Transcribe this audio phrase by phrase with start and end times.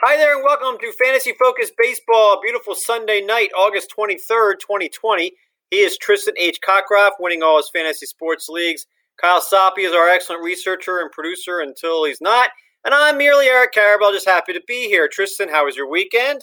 [0.00, 2.40] Hi there, and welcome to Fantasy Focus Baseball.
[2.40, 5.32] Beautiful Sunday night, August 23rd, 2020.
[5.72, 6.60] He is Tristan H.
[6.64, 8.86] Cockcroft, winning all his fantasy sports leagues.
[9.20, 12.50] Kyle Soppe is our excellent researcher and producer until he's not.
[12.84, 15.08] And I'm merely Eric Karabell, just happy to be here.
[15.08, 16.42] Tristan, how was your weekend?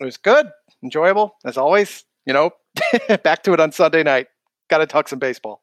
[0.00, 0.48] It was good,
[0.82, 2.04] enjoyable, as always.
[2.26, 2.50] You know,
[3.22, 4.26] back to it on Sunday night.
[4.70, 5.61] Got to talk some baseball.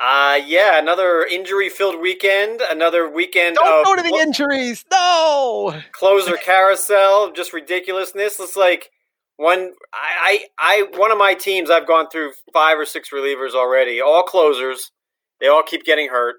[0.00, 2.60] Uh, yeah, another injury-filled weekend.
[2.60, 3.56] Another weekend.
[3.56, 4.84] Don't of go to the injuries.
[4.90, 7.32] No closer carousel.
[7.32, 8.38] Just ridiculousness.
[8.38, 8.90] It's like
[9.36, 9.72] one.
[9.92, 11.68] I, I, I, one of my teams.
[11.68, 14.00] I've gone through five or six relievers already.
[14.00, 14.92] All closers.
[15.40, 16.36] They all keep getting hurt.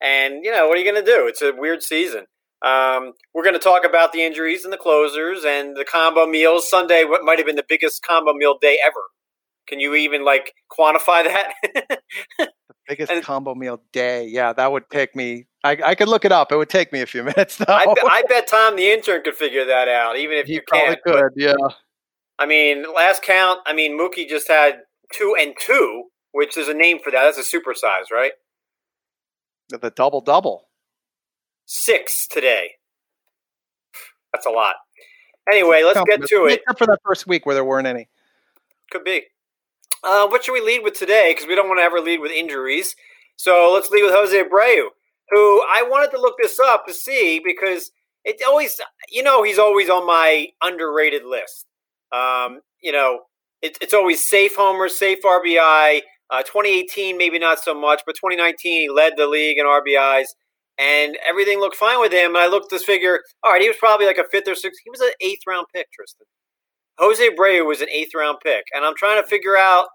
[0.00, 1.26] And you know what are you going to do?
[1.26, 2.26] It's a weird season.
[2.64, 6.70] Um, we're going to talk about the injuries and the closers and the combo meals.
[6.70, 9.02] Sunday, what might have been the biggest combo meal day ever.
[9.66, 12.00] Can you even like quantify that?
[12.92, 14.26] biggest and, combo meal day.
[14.26, 15.46] Yeah, that would take me.
[15.64, 16.52] I, I could look it up.
[16.52, 17.64] It would take me a few minutes though.
[17.68, 21.00] I, I bet Tom the intern could figure that out, even if he you can't.
[21.02, 21.54] Could, but, yeah.
[22.38, 23.60] I mean, last count.
[23.66, 24.80] I mean, Mookie just had
[25.12, 27.34] two and two, which is a name for that.
[27.34, 28.32] That's a supersize, right?
[29.68, 30.68] The double double.
[31.66, 32.72] Six today.
[34.32, 34.76] That's a lot.
[35.50, 36.60] Anyway, let's get to it.
[36.60, 38.08] Except for that first week where there weren't any.
[38.90, 39.22] Could be.
[40.04, 41.32] Uh, what should we lead with today?
[41.32, 42.94] Because we don't want to ever lead with injuries.
[43.36, 44.88] So let's lead with Jose Abreu,
[45.30, 47.90] who I wanted to look this up to see because
[48.24, 51.66] it always, you know, he's always on my underrated list.
[52.12, 53.20] Um, you know,
[53.62, 56.00] it, it's always safe homers, safe RBI.
[56.30, 60.28] Uh, 2018, maybe not so much, but 2019, he led the league in RBIs
[60.78, 62.34] and everything looked fine with him.
[62.34, 63.20] And I looked this figure.
[63.42, 64.80] All right, he was probably like a fifth or sixth.
[64.82, 66.26] He was an eighth round pick, Tristan.
[66.98, 69.86] Jose Abreu was an eighth round pick, and I'm trying to figure out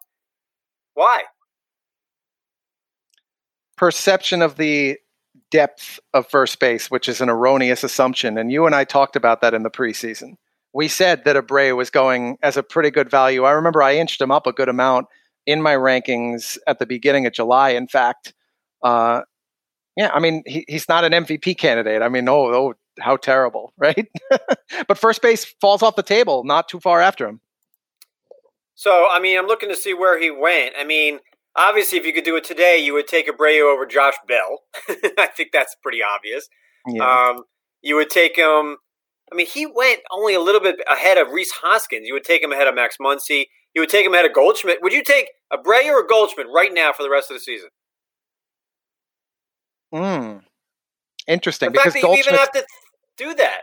[0.93, 1.23] why.
[3.75, 4.97] Perception of the
[5.51, 9.41] depth of first base, which is an erroneous assumption, and you and I talked about
[9.41, 10.33] that in the preseason.
[10.73, 13.43] We said that Abreu was going as a pretty good value.
[13.43, 15.07] I remember I inched him up a good amount
[15.45, 17.69] in my rankings at the beginning of July.
[17.69, 18.33] In fact,
[18.83, 19.21] uh,
[19.95, 22.01] yeah, I mean, he, he's not an MVP candidate.
[22.01, 24.07] I mean, oh, oh how terrible, right?
[24.87, 27.41] but first base falls off the table not too far after him.
[28.75, 30.75] So, I mean, I'm looking to see where he went.
[30.79, 31.19] I mean,
[31.55, 34.59] obviously, if you could do it today, you would take Abreu over Josh Bell.
[35.17, 36.47] I think that's pretty obvious.
[36.87, 37.03] Yeah.
[37.03, 37.43] Um,
[37.81, 38.77] you would take him.
[39.31, 42.07] I mean, he went only a little bit ahead of Rhys Hoskins.
[42.07, 43.45] You would take him ahead of Max Muncy.
[43.73, 44.81] You would take him ahead of Goldschmidt.
[44.81, 47.69] Would you take Abreu or Goldschmidt right now for the rest of the season?
[49.93, 50.37] Hmm.
[51.27, 51.67] Interesting.
[51.67, 52.65] The because fact that you even have to
[53.17, 53.61] do that.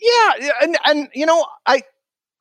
[0.00, 1.82] Yeah, and and you know, I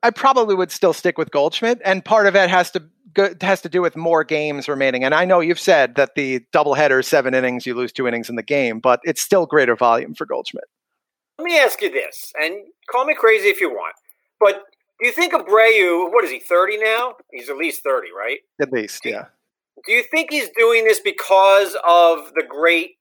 [0.01, 2.83] I probably would still stick with Goldschmidt, and part of it has to
[3.13, 5.03] go, has to do with more games remaining.
[5.03, 8.35] And I know you've said that the doubleheader, seven innings, you lose two innings in
[8.35, 10.65] the game, but it's still greater volume for Goldschmidt.
[11.37, 12.55] Let me ask you this, and
[12.89, 13.95] call me crazy if you want,
[14.39, 14.63] but
[14.99, 17.15] do you think Abreu, what is he, 30 now?
[17.31, 18.39] He's at least 30, right?
[18.61, 19.25] At least, yeah.
[19.85, 22.98] Do you think he's doing this because of the great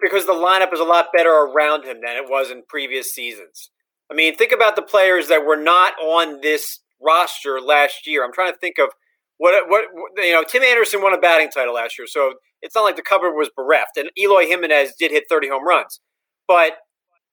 [0.00, 3.70] because the lineup is a lot better around him than it was in previous seasons.
[4.10, 8.24] I mean, think about the players that were not on this roster last year.
[8.24, 8.90] I'm trying to think of
[9.38, 9.84] what what
[10.16, 10.44] you know.
[10.44, 13.50] Tim Anderson won a batting title last year, so it's not like the cupboard was
[13.56, 13.96] bereft.
[13.96, 16.00] And Eloy Jimenez did hit 30 home runs,
[16.48, 16.72] but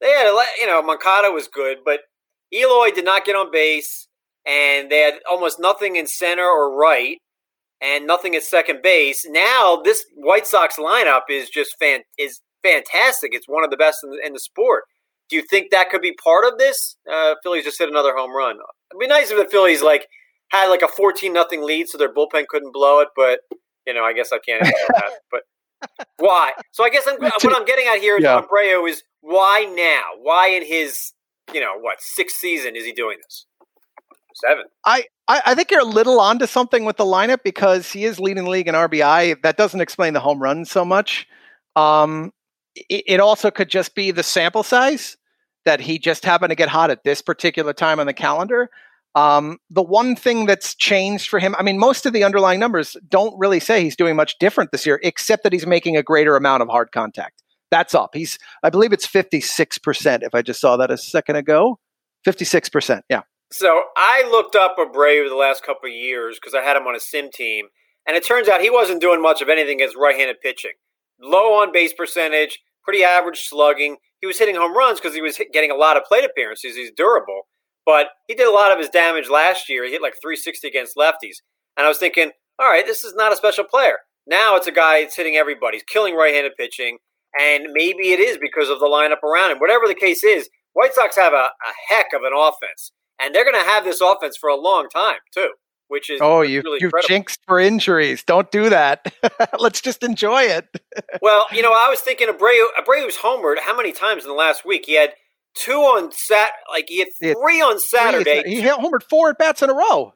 [0.01, 2.01] they had a you know Moncada was good, but
[2.53, 4.07] Eloy did not get on base,
[4.45, 7.19] and they had almost nothing in center or right
[7.83, 9.25] and nothing at second base.
[9.29, 13.31] Now this White Sox lineup is just fan is fantastic.
[13.33, 14.85] It's one of the best in the, in the sport.
[15.29, 16.95] Do you think that could be part of this?
[17.11, 18.55] Uh, Phillies just hit another home run.
[18.91, 20.07] It'd be nice if the Phillies like
[20.51, 23.09] had like a fourteen nothing lead, so their bullpen couldn't blow it.
[23.16, 23.39] But
[23.85, 25.11] you know, I guess I can't that.
[25.29, 25.41] But
[26.17, 26.51] why?
[26.71, 28.41] So I guess I'm, what I'm getting at here yeah.
[28.41, 30.21] Abreu is why now?
[30.21, 31.13] Why in his
[31.53, 33.45] you know what sixth season is he doing this?
[34.35, 34.66] Seven.
[34.85, 38.19] I I, I, think you're a little onto something with the lineup because he is
[38.19, 39.41] leading the league in RBI.
[39.41, 41.27] That doesn't explain the home run so much.
[41.75, 42.31] Um,
[42.75, 45.16] it, it, also could just be the sample size
[45.66, 48.69] that he just happened to get hot at this particular time on the calendar.
[49.15, 52.97] Um, the one thing that's changed for him, I mean, most of the underlying numbers
[53.07, 56.35] don't really say he's doing much different this year, except that he's making a greater
[56.35, 57.44] amount of hard contact.
[57.69, 58.12] That's up.
[58.13, 61.80] He's, I believe it's 56%, if I just saw that a second ago.
[62.25, 63.21] 56%, yeah.
[63.53, 66.95] So I looked up Abreu the last couple of years because I had him on
[66.95, 67.67] a sim team,
[68.07, 70.71] and it turns out he wasn't doing much of anything against right-handed pitching.
[71.21, 73.97] Low on base percentage, pretty average slugging.
[74.21, 76.75] He was hitting home runs because he was getting a lot of plate appearances.
[76.75, 77.44] He's durable,
[77.85, 79.85] but he did a lot of his damage last year.
[79.85, 81.44] He hit like 360 against lefties,
[81.77, 83.99] and I was thinking, all right, this is not a special player.
[84.25, 85.77] Now it's a guy that's hitting everybody.
[85.77, 86.97] He's killing right-handed pitching,
[87.39, 89.59] and maybe it is because of the lineup around him.
[89.59, 93.44] Whatever the case is, White Sox have a, a heck of an offense, and they're
[93.44, 95.50] going to have this offense for a long time too.
[95.89, 98.24] Which is oh, you really you jinxed for injuries.
[98.24, 99.13] Don't do that.
[99.60, 100.65] Let's just enjoy it.
[101.21, 102.68] well, you know, I was thinking Abreu.
[102.80, 104.86] Abreu's homered how many times in the last week?
[104.88, 105.13] He had
[105.54, 108.44] two on sat, like he had three on Saturday.
[108.45, 110.13] He homered four at bats in a row.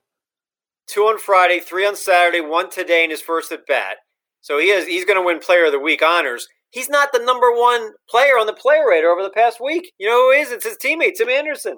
[0.88, 3.98] Two on Friday, three on Saturday, one today in his first at bat.
[4.42, 6.48] So he is he's going to win Player of the Week honors.
[6.70, 9.92] He's not the number one player on the player rater over the past week.
[9.98, 10.52] You know who is?
[10.52, 11.78] It's his teammate Tim Anderson.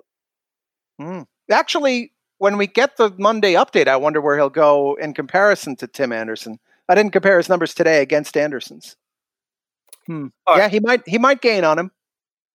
[1.00, 1.26] Mm.
[1.50, 5.88] Actually, when we get the Monday update, I wonder where he'll go in comparison to
[5.88, 6.60] Tim Anderson.
[6.88, 8.96] I didn't compare his numbers today against Anderson's.
[10.08, 10.28] Hmm.
[10.48, 11.92] Yeah, he might he might gain on him.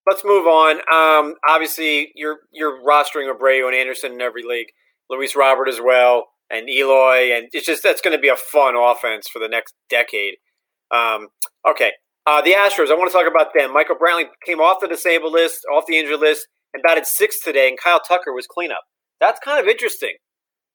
[0.06, 0.76] Let's move on.
[0.92, 4.68] Um, obviously, you're you're rostering Abreu and Anderson in every league.
[5.08, 8.74] Luis Robert as well, and Eloy, and it's just that's going to be a fun
[8.76, 10.34] offense for the next decade.
[10.90, 11.28] Um,
[11.68, 11.92] okay,
[12.26, 12.90] uh, the Astros.
[12.90, 13.72] I want to talk about them.
[13.72, 17.68] Michael Brantley came off the disabled list, off the injured list, and batted sixth today.
[17.68, 18.82] And Kyle Tucker was cleanup.
[19.20, 20.16] That's kind of interesting.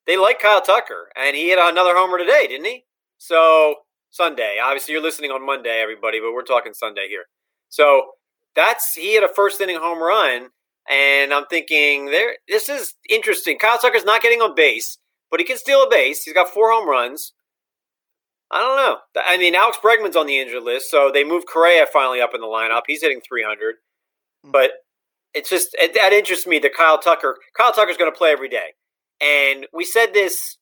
[0.07, 2.85] They like Kyle Tucker, and he hit another homer today, didn't he?
[3.19, 3.75] So
[4.09, 4.57] Sunday.
[4.61, 7.25] Obviously, you're listening on Monday, everybody, but we're talking Sunday here.
[7.69, 8.11] So
[8.55, 10.49] that's he had a first inning home run,
[10.89, 12.37] and I'm thinking there.
[12.47, 13.59] This is interesting.
[13.59, 14.97] Kyle Tucker's not getting on base,
[15.29, 16.23] but he can steal a base.
[16.23, 17.33] He's got four home runs.
[18.51, 18.97] I don't know.
[19.23, 22.41] I mean, Alex Bregman's on the injured list, so they moved Correa finally up in
[22.41, 22.81] the lineup.
[22.87, 23.75] He's hitting 300,
[24.43, 24.51] hmm.
[24.51, 24.71] but
[25.33, 27.37] it's just it, that interests me that Kyle Tucker.
[27.55, 28.73] Kyle Tucker's going to play every day,
[29.21, 30.57] and we said this.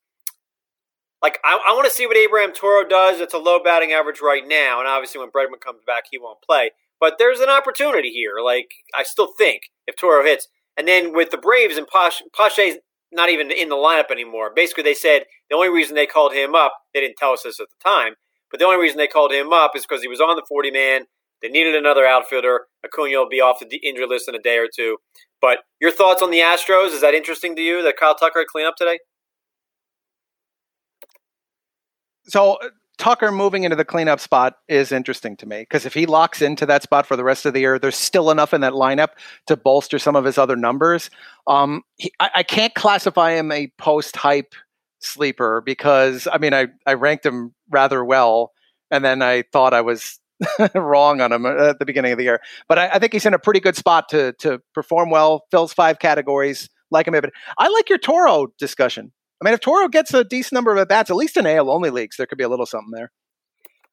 [1.20, 3.20] Like I, I want to see what Abraham Toro does.
[3.20, 6.42] It's a low batting average right now, and obviously when Bregman comes back, he won't
[6.42, 6.70] play.
[7.00, 8.34] But there's an opportunity here.
[8.44, 12.76] Like I still think if Toro hits, and then with the Braves and Posh, Pache's
[13.10, 14.52] not even in the lineup anymore.
[14.54, 17.58] Basically, they said the only reason they called him up, they didn't tell us this
[17.60, 18.14] at the time,
[18.50, 20.70] but the only reason they called him up is because he was on the 40
[20.70, 21.06] man.
[21.42, 22.66] They needed another outfielder.
[22.84, 24.98] Acuna will be off the injury list in a day or two.
[25.40, 26.92] But your thoughts on the Astros?
[26.92, 28.98] Is that interesting to you that Kyle Tucker clean up today?
[32.24, 32.68] So uh,
[32.98, 36.66] Tucker moving into the cleanup spot is interesting to me because if he locks into
[36.66, 39.10] that spot for the rest of the year, there's still enough in that lineup
[39.46, 41.08] to bolster some of his other numbers.
[41.46, 44.54] Um, he, I, I, can't classify him a post hype
[44.98, 48.52] sleeper because I mean I, I ranked him rather well,
[48.90, 50.18] and then I thought I was
[50.74, 52.40] wrong on him at the beginning of the year.
[52.68, 55.44] But I, I, think he's in a pretty good spot to to perform well.
[55.50, 56.68] Fills five categories.
[56.90, 59.12] Like him, but I like your Toro discussion.
[59.40, 61.70] I mean, if Toro gets a decent number of at bats, at least in AL
[61.70, 63.12] only leagues, there could be a little something there.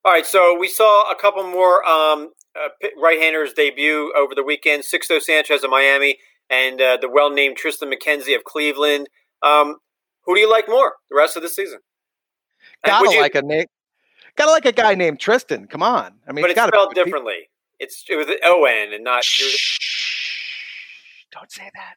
[0.06, 2.70] All right, so we saw a couple more um, uh,
[3.02, 4.84] right-handers debut over the weekend.
[4.84, 6.18] Sixto Sanchez of Miami
[6.50, 9.08] and uh, the well-named Tristan McKenzie of Cleveland.
[9.42, 9.78] Um,
[10.24, 11.80] who do you like more the rest of the season?
[12.86, 13.42] Gotta you, like a
[14.38, 14.46] Nick.
[14.46, 15.68] Gotta like a guy named Tristan.
[15.68, 17.50] Come on, I mean, but it's spelled differently.
[17.80, 19.24] It's it was O N and not.
[19.24, 19.80] Shh,
[21.32, 21.96] don't say that.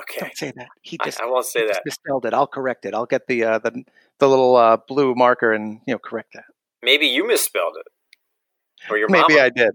[0.00, 0.20] Okay.
[0.20, 0.68] Don't say that.
[0.82, 1.82] He just I, I won't say that.
[1.84, 2.34] misspelled it.
[2.34, 2.94] I'll correct it.
[2.94, 3.84] I'll get the uh, the
[4.18, 6.44] the little uh, blue marker and you know correct that.
[6.82, 9.40] Maybe you misspelled it, or your maybe mama.
[9.40, 9.72] I did.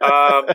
[0.00, 0.48] um,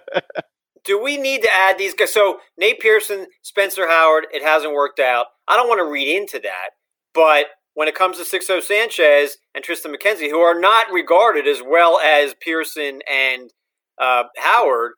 [0.86, 2.14] do we need to add these guys?
[2.14, 5.28] So Nate Pearson, Spencer Howard, it hasn't worked out.
[5.48, 6.70] I don't want to read into that,
[7.14, 11.62] but when it comes to Sixto Sanchez and Tristan McKenzie, who are not regarded as
[11.66, 13.50] well as Pearson and
[14.00, 14.94] uh, Howard,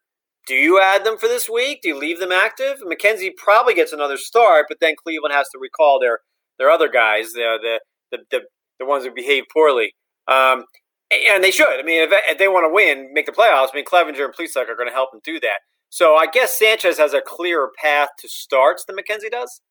[0.48, 1.80] do you add them for this week?
[1.82, 2.78] Do you leave them active?
[2.86, 6.20] McKenzie probably gets another start, but then Cleveland has to recall their
[6.60, 7.80] their other guys, the the
[8.12, 8.42] the the,
[8.80, 9.94] the ones who behave poorly.
[10.28, 10.66] Um,
[11.12, 11.80] and they should.
[11.80, 14.34] I mean, if, if they want to win, make the playoffs, I mean, Clevinger and
[14.34, 15.60] Plesac are going to help them do that.
[15.90, 19.62] So I guess Sanchez has a clearer path to starts than McKenzie does.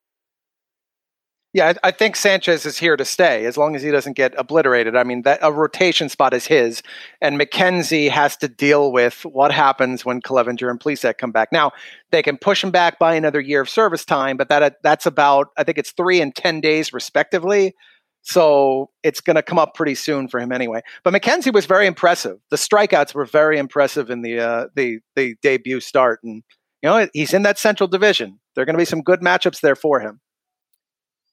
[1.54, 4.34] Yeah, I, I, think Sanchez is here to stay as long as he doesn't get
[4.36, 4.96] obliterated.
[4.96, 6.82] I mean, that a rotation spot is his,
[7.20, 11.52] and McKenzie has to deal with what happens when Clevinger and Plesac come back.
[11.52, 11.70] Now
[12.10, 15.50] they can push him back by another year of service time, but that that's about
[15.56, 17.76] I think it's three and ten days respectively.
[18.22, 20.80] So it's going to come up pretty soon for him anyway.
[21.04, 22.38] But McKenzie was very impressive.
[22.50, 26.42] The strikeouts were very impressive in the uh, the the debut start, and
[26.82, 28.40] you know he's in that Central Division.
[28.56, 30.20] There are going to be some good matchups there for him.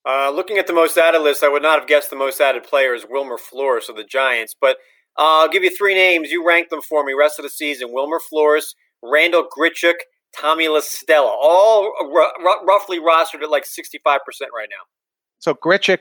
[0.08, 2.64] Uh, looking at the most added list, I would not have guessed the most added
[2.64, 4.56] player is Wilmer Flores of the Giants.
[4.60, 4.78] But
[5.18, 6.32] uh, I'll give you three names.
[6.32, 7.92] You rank them for me rest of the season.
[7.92, 9.96] Wilmer Flores, Randall Grichuk,
[10.36, 14.86] Tommy La Stella, all r- r- roughly rostered at like 65% right now.
[15.40, 16.00] So Grichuk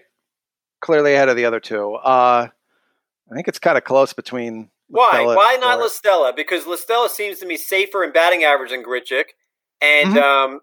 [0.80, 1.94] clearly ahead of the other two.
[1.94, 2.48] Uh,
[3.30, 4.70] I think it's kind of close between.
[4.88, 5.24] Why?
[5.24, 6.32] Why not La Stella?
[6.34, 9.24] Because La Stella seems to me safer in batting average than Grichuk.
[9.80, 10.52] And mm-hmm.
[10.54, 10.60] um,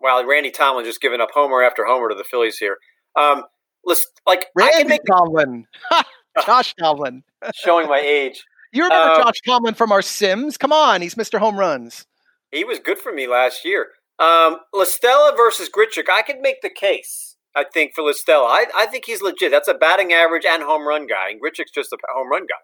[0.00, 2.78] Wow, Randy Tomlin just giving up homer after homer to the Phillies here.
[3.18, 3.44] Um,
[3.84, 5.66] let's like Randy make, Tomlin,
[6.44, 7.22] Josh Tomlin,
[7.54, 8.44] showing my age.
[8.72, 10.56] You remember um, Josh Tomlin from our Sims?
[10.58, 11.38] Come on, he's Mr.
[11.38, 12.06] Home Runs.
[12.52, 13.88] He was good for me last year.
[14.18, 16.08] Um, La Stella versus Grichuk.
[16.10, 17.36] I could make the case.
[17.54, 19.50] I think for La Stella, I, I think he's legit.
[19.50, 22.54] That's a batting average and home run guy, and Grichuk's just a home run guy.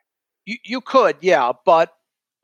[0.44, 1.94] You, you could, yeah, but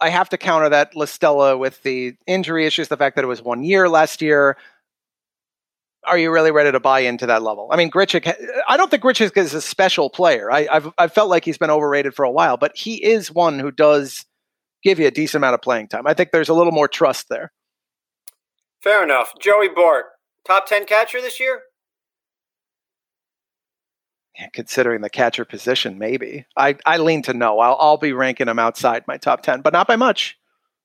[0.01, 3.29] I have to counter that La Stella with the injury issues, the fact that it
[3.29, 4.57] was one year last year.
[6.09, 7.69] Are you really ready to buy into that level?
[7.71, 8.33] I mean, Grichuk.
[8.69, 10.51] I don't think Grichuk is a special player.
[10.51, 13.59] I, have I've felt like he's been overrated for a while, but he is one
[13.59, 14.25] who does
[14.83, 16.07] give you a decent amount of playing time.
[16.07, 17.53] I think there's a little more trust there.
[18.83, 19.33] Fair enough.
[19.41, 20.07] Joey Bart,
[20.47, 21.63] top ten catcher this year.
[24.53, 26.47] considering the catcher position, maybe.
[26.57, 27.59] I, I lean to no.
[27.59, 30.38] I'll, I'll be ranking him outside my top 10, but not by much.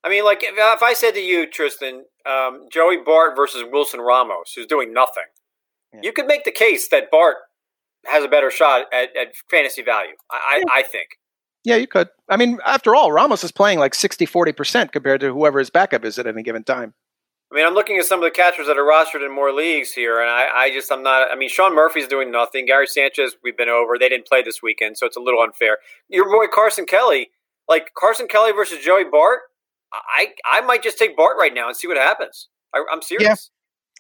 [0.03, 4.01] I mean, like, if, if I said to you, Tristan, um, Joey Bart versus Wilson
[4.01, 5.23] Ramos, who's doing nothing,
[5.93, 6.01] yeah.
[6.03, 7.37] you could make the case that Bart
[8.05, 10.73] has a better shot at, at fantasy value, I, yeah.
[10.73, 11.07] I, I think.
[11.63, 12.09] Yeah, you could.
[12.27, 16.03] I mean, after all, Ramos is playing like 60, 40% compared to whoever his backup
[16.03, 16.93] is at any given time.
[17.51, 19.93] I mean, I'm looking at some of the catchers that are rostered in more leagues
[19.93, 21.31] here, and I, I just, I'm not.
[21.31, 22.65] I mean, Sean Murphy's doing nothing.
[22.65, 23.97] Gary Sanchez, we've been over.
[23.97, 25.77] They didn't play this weekend, so it's a little unfair.
[26.09, 27.29] Your boy Carson Kelly,
[27.69, 29.41] like Carson Kelly versus Joey Bart,
[29.93, 32.49] I, I might just take Bart right now and see what happens.
[32.73, 33.23] I, am serious.
[33.23, 33.35] Yeah.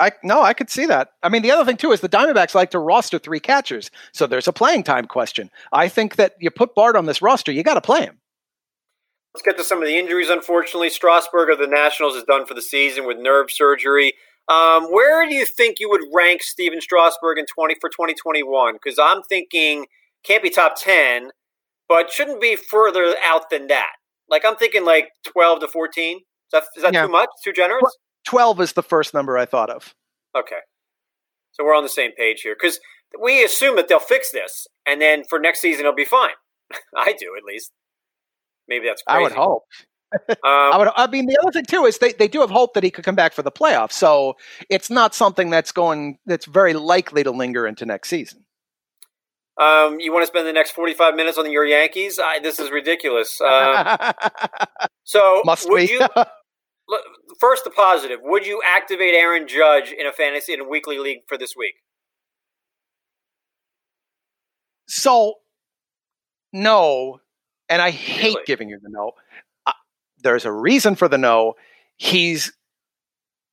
[0.07, 1.09] I no, I could see that.
[1.21, 4.25] I mean, the other thing too is the Diamondbacks like to roster three catchers, so
[4.25, 5.51] there's a playing time question.
[5.71, 8.19] I think that you put Bart on this roster, you got to play him.
[9.33, 10.29] Let's get to some of the injuries.
[10.29, 14.13] Unfortunately, Strasburg of the Nationals is done for the season with nerve surgery.
[14.47, 18.43] Um, where do you think you would rank Stephen Strasburg in twenty for twenty twenty
[18.43, 18.73] one?
[18.73, 19.85] Because I'm thinking
[20.23, 21.29] can't be top ten,
[21.87, 23.93] but shouldn't be further out than that.
[24.29, 26.17] Like I'm thinking like twelve to fourteen.
[26.17, 27.05] Is that, is that yeah.
[27.05, 27.29] too much?
[27.43, 27.83] Too generous?
[28.25, 29.93] Twelve is the first number I thought of.
[30.35, 30.59] Okay,
[31.51, 32.79] so we're on the same page here because
[33.21, 36.33] we assume that they'll fix this, and then for next season it'll be fine.
[36.95, 37.71] I do at least.
[38.67, 39.19] Maybe that's crazy.
[39.19, 39.63] I would hope.
[40.29, 40.89] um, I would.
[40.95, 43.03] I mean, the other thing too is they, they do have hope that he could
[43.03, 43.93] come back for the playoffs.
[43.93, 44.35] So
[44.69, 48.42] it's not something that's going that's very likely to linger into next season.
[49.55, 52.19] Um, you want to spend the next forty five minutes on your Yankees?
[52.21, 53.39] I, this is ridiculous.
[53.39, 54.13] Uh,
[55.03, 56.01] so must would you?
[57.39, 58.19] first, the positive.
[58.23, 61.75] Would you activate Aaron Judge in a fantasy in a weekly league for this week?
[64.87, 65.35] So,
[66.51, 67.21] no,
[67.69, 68.43] and I hate really?
[68.45, 69.11] giving you the no.
[69.65, 69.71] Uh,
[70.21, 71.53] there's a reason for the no.
[71.97, 72.53] He's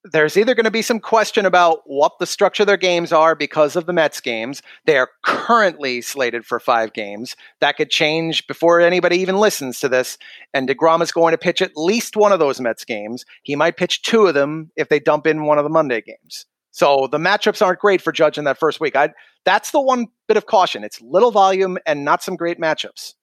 [0.04, 3.34] there's either going to be some question about what the structure of their games are
[3.34, 4.62] because of the Mets games.
[4.86, 7.36] They are currently slated for five games.
[7.60, 10.16] That could change before anybody even listens to this.
[10.54, 13.24] And DeGrom is going to pitch at least one of those Mets games.
[13.42, 16.46] He might pitch two of them if they dump in one of the Monday games.
[16.70, 18.96] So the matchups aren't great for Judge in that first week.
[18.96, 19.10] I,
[19.44, 20.84] that's the one bit of caution.
[20.84, 23.14] It's little volume and not some great matchups.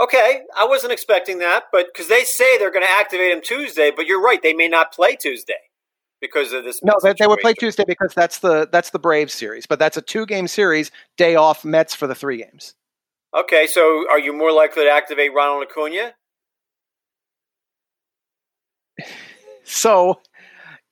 [0.00, 3.90] Okay, I wasn't expecting that, but because they say they're going to activate him Tuesday,
[3.94, 5.54] but you're right, they may not play Tuesday
[6.20, 6.80] because of this.
[6.82, 9.98] No, they, they would play Tuesday because that's the that's the Braves series, but that's
[9.98, 10.90] a two game series.
[11.18, 12.74] Day off, Mets for the three games.
[13.36, 16.14] Okay, so are you more likely to activate Ronald Acuna?
[19.64, 20.20] so,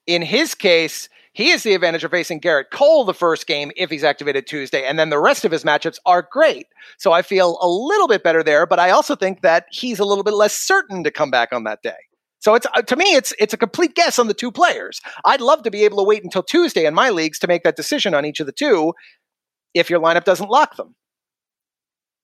[0.07, 3.91] in his case, he has the advantage of facing Gerrit Cole the first game if
[3.91, 6.67] he's activated Tuesday, and then the rest of his matchups are great.
[6.99, 10.05] So I feel a little bit better there, but I also think that he's a
[10.05, 11.97] little bit less certain to come back on that day.
[12.41, 15.01] So it's uh, to me, it's it's a complete guess on the two players.
[15.25, 17.77] I'd love to be able to wait until Tuesday in my leagues to make that
[17.77, 18.95] decision on each of the two,
[19.75, 20.97] if your lineup doesn't lock them.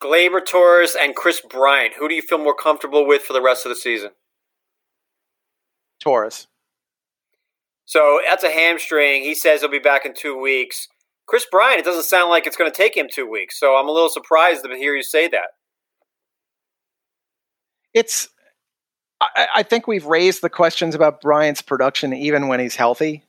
[0.02, 1.94] Gleyber Torres and Kris Bryant.
[1.98, 4.10] Who do you feel more comfortable with for the rest of the season?
[6.00, 6.48] Torres.
[7.86, 9.22] So that's a hamstring.
[9.22, 10.88] He says he'll be back in two weeks.
[11.26, 13.58] Kris Bryant, it doesn't sound like it's going to take him two weeks.
[13.58, 15.48] So I'm a little surprised to hear you say that.
[17.94, 18.28] It's,
[19.20, 23.24] I, I think we've raised the questions about Bryant's production even when he's healthy.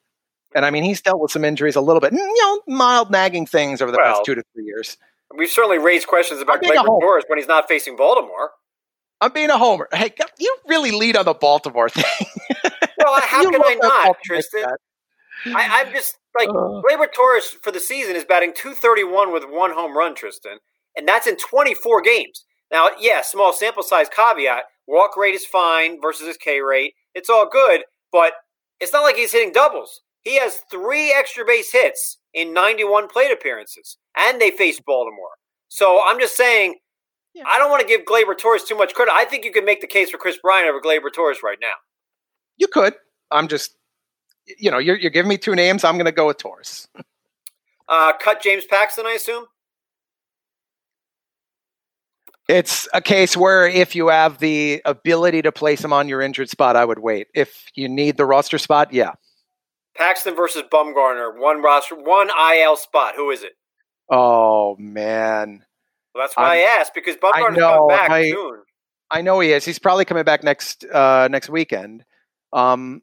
[0.55, 3.45] And I mean, he's dealt with some injuries a little bit, you know, mild nagging
[3.45, 4.97] things over the well, past two to three years.
[5.35, 8.51] We've certainly raised questions about Gleyber Torres when he's not facing Baltimore.
[9.19, 9.87] I'm being a homer.
[9.93, 12.27] Hey, you really lead on the Baltimore thing.
[13.07, 14.65] Well, how can I not, Tristan?
[15.45, 19.71] I, am just like uh, Gleyber Torres for the season is batting 231 with one
[19.71, 20.57] home run, Tristan,
[20.95, 22.43] and that's in 24 games.
[22.71, 24.63] Now, yeah, small sample size caveat.
[24.87, 26.93] Walk rate is fine versus his K rate.
[27.13, 28.33] It's all good, but
[28.79, 30.01] it's not like he's hitting doubles.
[30.23, 35.37] He has three extra base hits in 91 plate appearances, and they faced Baltimore.
[35.69, 36.75] So I'm just saying,
[37.33, 37.43] yeah.
[37.47, 39.13] I don't want to give Gleyber Torres too much credit.
[39.13, 41.73] I think you can make the case for Kris Bryant over Gleyber Torres right now.
[42.57, 42.93] You could.
[43.31, 43.75] I'm just,
[44.57, 45.83] you know, you're, you're giving me two names.
[45.83, 46.87] I'm going to go with Torres.
[47.89, 49.45] Uh, cut James Paxton, I assume.
[52.47, 56.49] It's a case where if you have the ability to place him on your injured
[56.49, 57.27] spot, I would wait.
[57.33, 59.13] If you need the roster spot, yeah.
[59.95, 63.15] Paxton versus Bumgarner, one roster, one IL spot.
[63.15, 63.53] Who is it?
[64.09, 65.63] Oh man.
[66.13, 68.61] Well, that's why I'm, i asked because Bumgarner's coming back I, soon.
[69.11, 69.65] I know he is.
[69.65, 72.05] He's probably coming back next uh, next weekend.
[72.53, 73.01] Um,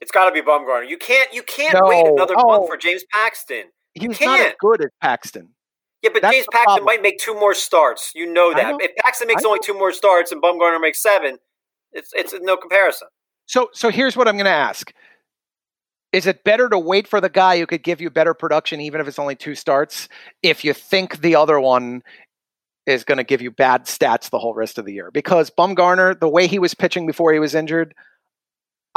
[0.00, 0.88] it's got to be Bumgarner.
[0.88, 3.64] You can't you can't no, wait another oh, month for James Paxton.
[3.94, 5.48] You he's not as good as Paxton.
[6.02, 6.84] Yeah, but That's James Paxton problem.
[6.84, 8.12] might make two more starts.
[8.14, 8.70] You know that.
[8.70, 8.78] Know.
[8.80, 11.38] If Paxton makes only two more starts and Bumgarner makes seven,
[11.92, 13.08] it's it's no comparison.
[13.46, 14.92] So so here's what I'm going to ask:
[16.12, 19.00] Is it better to wait for the guy who could give you better production, even
[19.00, 20.08] if it's only two starts,
[20.42, 22.02] if you think the other one
[22.86, 25.10] is going to give you bad stats the whole rest of the year?
[25.10, 27.92] Because Bumgarner, the way he was pitching before he was injured,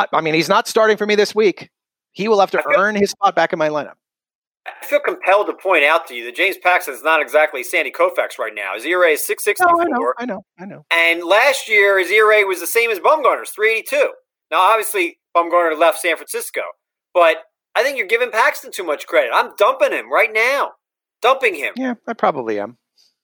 [0.02, 1.70] I, I mean, he's not starting for me this week.
[2.12, 3.94] He will have to earn his spot back in my lineup.
[4.66, 7.92] I feel compelled to point out to you that James Paxton is not exactly Sandy
[7.92, 8.76] Koufax right now.
[8.76, 9.86] His ERA is six sixty four.
[9.86, 10.86] No, I know, I know, I know.
[10.92, 14.12] And last year his ERA was the same as Bumgarner's, three eighty two.
[14.52, 16.62] Now, obviously, Bumgarner left San Francisco,
[17.14, 17.38] but
[17.74, 19.32] I think you're giving Paxton too much credit.
[19.34, 20.74] I'm dumping him right now,
[21.22, 21.74] dumping him.
[21.76, 22.78] Yeah, I probably am.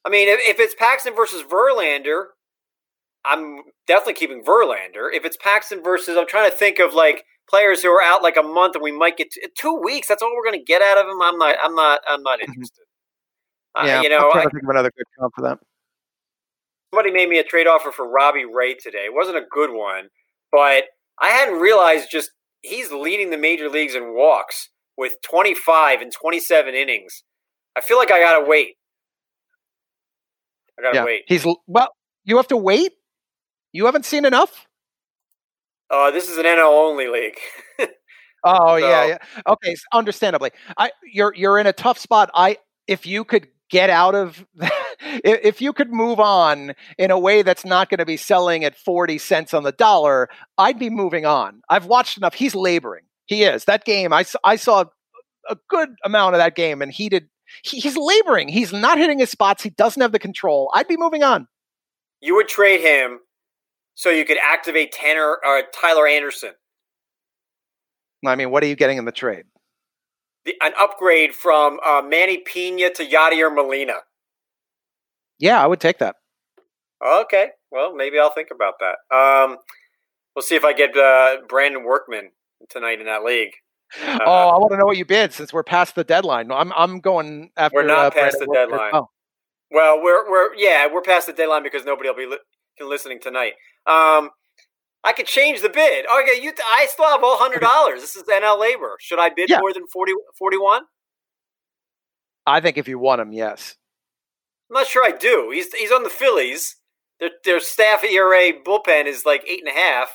[0.05, 2.27] I mean, if, if it's Paxton versus Verlander,
[3.27, 5.09] I'm definitely keeping Verlander.
[5.13, 8.37] If it's Paxton versus, I'm trying to think of like players who are out like
[8.37, 10.07] a month and we might get t- two weeks.
[10.07, 11.21] That's all we're going to get out of him.
[11.21, 11.55] I'm not.
[11.61, 12.01] I'm not.
[12.07, 12.51] I'm not mm-hmm.
[12.51, 12.83] interested.
[13.83, 15.59] yeah, uh, you know, I'm trying to think of another good comp for that.
[16.93, 19.05] Somebody made me a trade offer for Robbie Ray today.
[19.05, 20.07] It wasn't a good one,
[20.51, 20.85] but
[21.21, 22.31] I hadn't realized just
[22.61, 27.23] he's leading the major leagues in walks with 25 and 27 innings.
[27.75, 28.75] I feel like I gotta wait.
[30.79, 31.23] I gotta yeah, wait.
[31.27, 31.89] He's well.
[32.23, 32.91] You have to wait.
[33.77, 34.65] You haven't seen enough.
[35.91, 37.37] Uh, this is an NL only league.
[38.43, 38.77] oh so.
[38.77, 39.17] yeah, yeah.
[39.45, 42.31] Okay, so understandably, I you're you're in a tough spot.
[42.33, 42.57] I
[42.87, 44.47] if you could get out of
[45.01, 48.75] if you could move on in a way that's not going to be selling at
[48.75, 53.43] 40 cents on the dollar i'd be moving on i've watched enough he's laboring he
[53.43, 54.85] is that game i, I saw
[55.49, 57.27] a good amount of that game and he did
[57.61, 60.95] he, he's laboring he's not hitting his spots he doesn't have the control i'd be
[60.95, 61.49] moving on
[62.21, 63.19] you would trade him
[63.97, 66.51] so you could activate Tanner or uh, Tyler Anderson.
[68.25, 69.45] I mean, what are you getting in the trade?
[70.45, 73.95] The, an upgrade from uh, Manny Piña to Yadier Molina.
[75.39, 76.15] Yeah, I would take that.
[77.03, 79.15] Okay, well, maybe I'll think about that.
[79.15, 79.57] Um,
[80.35, 82.29] we'll see if I get uh, Brandon Workman
[82.69, 83.53] tonight in that league.
[83.99, 86.51] Uh, oh, I want to know what you bid since we're past the deadline.
[86.51, 87.77] I'm I'm going after.
[87.77, 88.69] We're not uh, past Brandon the Workman.
[88.69, 88.91] deadline.
[88.93, 89.09] Oh.
[89.71, 92.37] Well, we're we're yeah, we're past the deadline because nobody will be
[92.85, 93.53] listening tonight.
[93.85, 94.29] Um,
[95.03, 96.05] I could change the bid.
[96.05, 96.51] Okay, you.
[96.65, 98.01] I still have all hundred dollars.
[98.01, 98.95] This is NL LABR.
[98.99, 99.59] Should I bid yeah.
[99.59, 100.81] more than 40, 41?
[102.45, 103.75] I think if you want him, yes.
[104.69, 105.51] I'm not sure I do.
[105.53, 106.75] He's he's on the Phillies.
[107.19, 110.09] Their their staff ERA bullpen is like eight and a half.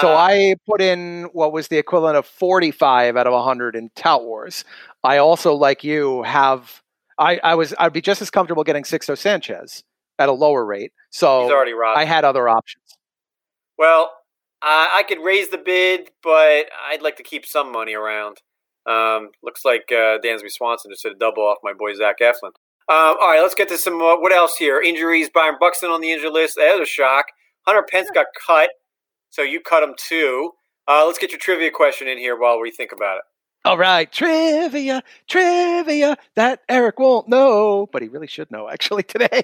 [0.00, 3.88] So uh, I put in what was the equivalent of 45 out of 100 in
[3.96, 4.64] Tout Wars.
[5.02, 6.82] I also, like you, have
[7.18, 9.82] I, I was I'd be just as comfortable getting Sixto Sanchez
[10.18, 10.92] at a lower rate.
[11.10, 12.84] So He's already I had other options.
[13.76, 14.12] Well,
[14.60, 18.38] uh, I could raise the bid, but I'd like to keep some money around.
[18.86, 22.52] Um, looks like uh, Dansby Swanson just hit a double off my boy Zach Eflin.
[22.90, 24.00] Um, all right, let's get to some.
[24.00, 24.80] Uh, what else here?
[24.80, 25.28] Injuries.
[25.32, 26.56] Byron Buxton on the injury list.
[26.56, 27.26] That was a shock.
[27.66, 28.70] Hunter Pence got cut,
[29.30, 30.52] so you cut him too.
[30.88, 33.24] Uh, let's get your trivia question in here while we think about it.
[33.68, 39.42] All right, trivia, trivia that Eric won't know, but he really should know actually today.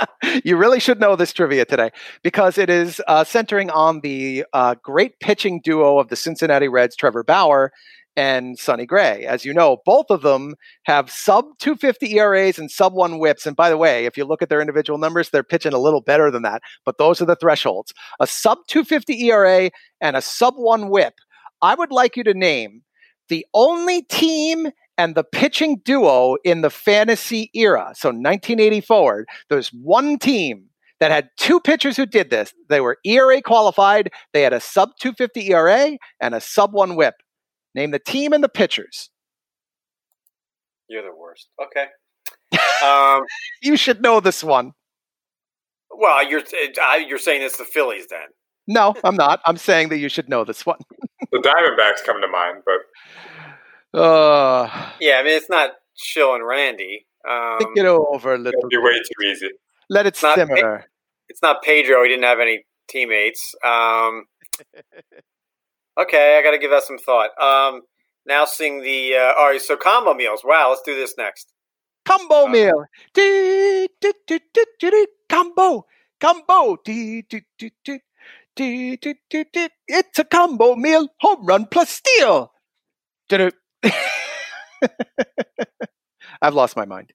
[0.44, 1.90] you really should know this trivia today
[2.22, 6.96] because it is uh, centering on the uh, great pitching duo of the Cincinnati Reds,
[6.96, 7.70] Trevor Bauer
[8.16, 9.26] and Sonny Gray.
[9.26, 13.44] As you know, both of them have sub 250 ERAs and sub one whips.
[13.44, 16.00] And by the way, if you look at their individual numbers, they're pitching a little
[16.00, 16.62] better than that.
[16.86, 21.12] But those are the thresholds a sub 250 ERA and a sub one whip.
[21.60, 22.82] I would like you to name
[23.28, 29.68] the only team and the pitching duo in the fantasy era, so 1980 forward, there's
[29.68, 30.66] one team
[31.00, 32.54] that had two pitchers who did this.
[32.68, 37.14] They were ERA qualified, they had a sub 250 ERA and a sub 1 whip.
[37.74, 39.10] Name the team and the pitchers.
[40.88, 41.48] You're the worst.
[41.62, 41.86] Okay.
[42.82, 43.22] Um,
[43.62, 44.72] you should know this one.
[45.90, 46.42] Well, you're
[47.06, 48.28] you're saying it's the Phillies then.
[48.66, 49.40] No, I'm not.
[49.44, 50.78] I'm saying that you should know this one.
[51.36, 57.06] The Diamondbacks come to mind, but uh, yeah, I mean it's not Schill and Randy.
[57.28, 58.58] Um, think it over a little.
[58.58, 59.50] It'll be way too easy.
[59.90, 60.56] Let it it's simmer.
[60.62, 60.84] Not,
[61.28, 62.02] it's not Pedro.
[62.04, 63.54] He didn't have any teammates.
[63.62, 64.24] Um,
[66.00, 67.30] okay, I got to give that some thought.
[67.38, 67.82] Um,
[68.24, 70.40] now seeing the uh, all right, so combo meals.
[70.42, 71.52] Wow, let's do this next.
[72.06, 72.84] combo uh, meal.
[73.12, 75.84] Do, do, do, do, do, do, combo,
[76.18, 76.78] combo.
[76.82, 77.98] Do, do, do, do,
[78.56, 79.68] do, do, do, do.
[79.86, 82.52] It's a combo meal, home run plus steal.
[86.42, 87.12] I've lost my mind.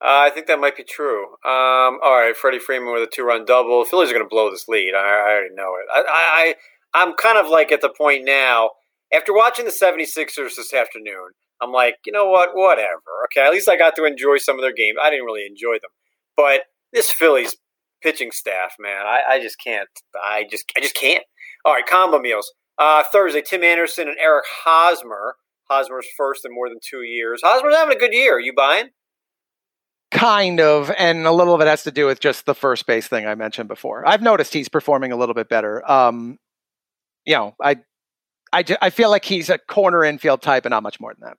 [0.00, 1.24] Uh, I think that might be true.
[1.44, 3.84] Um, all right, Freddie Freeman with a two-run double.
[3.84, 4.92] Phillies are going to blow this lead.
[4.94, 5.86] I, I already know it.
[5.90, 6.54] I, I,
[6.92, 8.70] I'm kind of like at the point now,
[9.14, 11.30] after watching the 76ers this afternoon,
[11.62, 12.50] I'm like, you know what?
[12.52, 13.00] Whatever.
[13.26, 14.98] Okay, at least I got to enjoy some of their games.
[15.02, 15.90] I didn't really enjoy them,
[16.36, 17.56] but this Phillies
[18.04, 19.88] pitching staff, man, I, I just can't.
[20.22, 21.24] I just, I just can't.
[21.64, 22.52] All right, combo meals.
[22.78, 25.36] Uh, Thursday, Tim Anderson and Eric Hosmer.
[25.70, 27.40] Hosmer's first in more than two years.
[27.42, 28.36] Hosmer's having a good year.
[28.36, 28.90] Are you buying?
[30.10, 33.08] Kind of, and a little of it has to do with just the first base
[33.08, 34.06] thing I mentioned before.
[34.06, 35.90] I've noticed he's performing a little bit better.
[35.90, 36.38] Um,
[37.24, 37.76] you know, I,
[38.52, 41.38] I, I feel like he's a corner infield type, and not much more than that.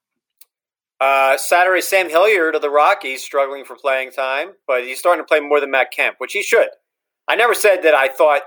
[1.00, 5.28] Uh, Saturday, Sam Hilliard of the Rockies struggling for playing time, but he's starting to
[5.28, 6.70] play more than Matt Kemp, which he should.
[7.28, 8.44] I never said that I thought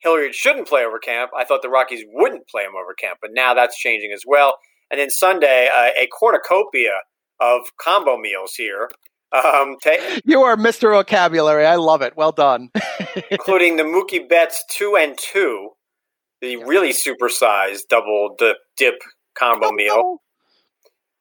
[0.00, 1.32] Hilliard shouldn't play over Kemp.
[1.36, 4.56] I thought the Rockies wouldn't play him over Kemp, but now that's changing as well.
[4.90, 7.00] And then Sunday, uh, a cornucopia
[7.40, 8.90] of combo meals here.
[9.32, 9.76] Um,
[10.24, 10.92] you are Mr.
[10.92, 11.64] Vocabulary.
[11.64, 12.16] I love it.
[12.16, 12.70] Well done.
[13.30, 15.70] including the Mookie Betts two and two,
[16.40, 18.94] the really supersized double dip, dip
[19.38, 20.18] combo meal.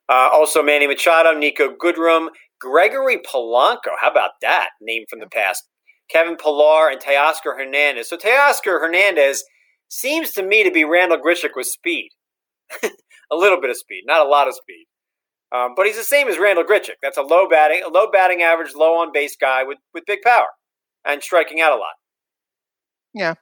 [0.09, 3.91] Uh, also, Manny Machado, Niko Goodrum, Gregory Polanco.
[4.01, 5.63] How about that name from the past?
[6.09, 8.09] Kevin Pillar and Teoscar Hernandez.
[8.09, 9.43] So Teoscar Hernandez
[9.87, 12.09] seems to me to be Randall Grichuk with speed.
[12.83, 14.85] a little bit of speed, not a lot of speed.
[15.55, 16.97] Um, but he's the same as Randall Grichuk.
[17.01, 20.19] That's a low batting, a low batting average, low on base guy with, with big
[20.23, 20.47] power
[21.05, 21.93] and striking out a lot.
[23.13, 23.33] Yeah,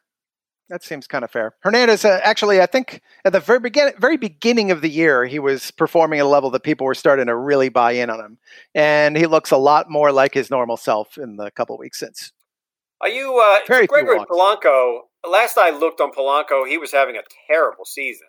[0.69, 1.55] that seems kind of fair.
[1.61, 5.39] Hernandez, uh, actually, I think at the very beginning, very beginning of the year, he
[5.39, 8.37] was performing at a level that people were starting to really buy in on him,
[8.75, 12.31] and he looks a lot more like his normal self in the couple weeks since.
[13.01, 15.01] Are you uh, very Gregory Polanco?
[15.27, 18.27] Last I looked on Polanco, he was having a terrible season.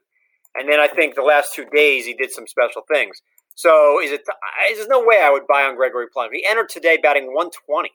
[0.54, 3.20] And then I think the last two days he did some special things.
[3.54, 4.22] So is it?
[4.74, 6.32] There's no way I would buy on Gregory Polanco.
[6.32, 7.90] He entered today batting 120.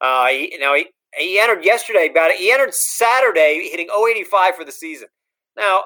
[0.00, 0.86] Uh, he, now he
[1.16, 2.36] he entered yesterday about it.
[2.36, 5.08] He entered Saturday hitting 085 for the season.
[5.56, 5.82] Now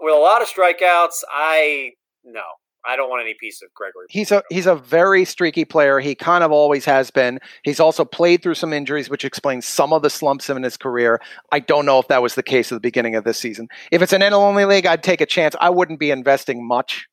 [0.00, 1.92] with a lot of strikeouts, I
[2.24, 2.42] no.
[2.86, 4.06] I don't want any piece of Gregory.
[4.10, 6.00] He's a he's a very streaky player.
[6.00, 7.38] He kind of always has been.
[7.62, 11.20] He's also played through some injuries, which explains some of the slumps in his career.
[11.50, 13.68] I don't know if that was the case at the beginning of this season.
[13.90, 15.56] If it's an NL only league, I'd take a chance.
[15.60, 17.06] I wouldn't be investing much.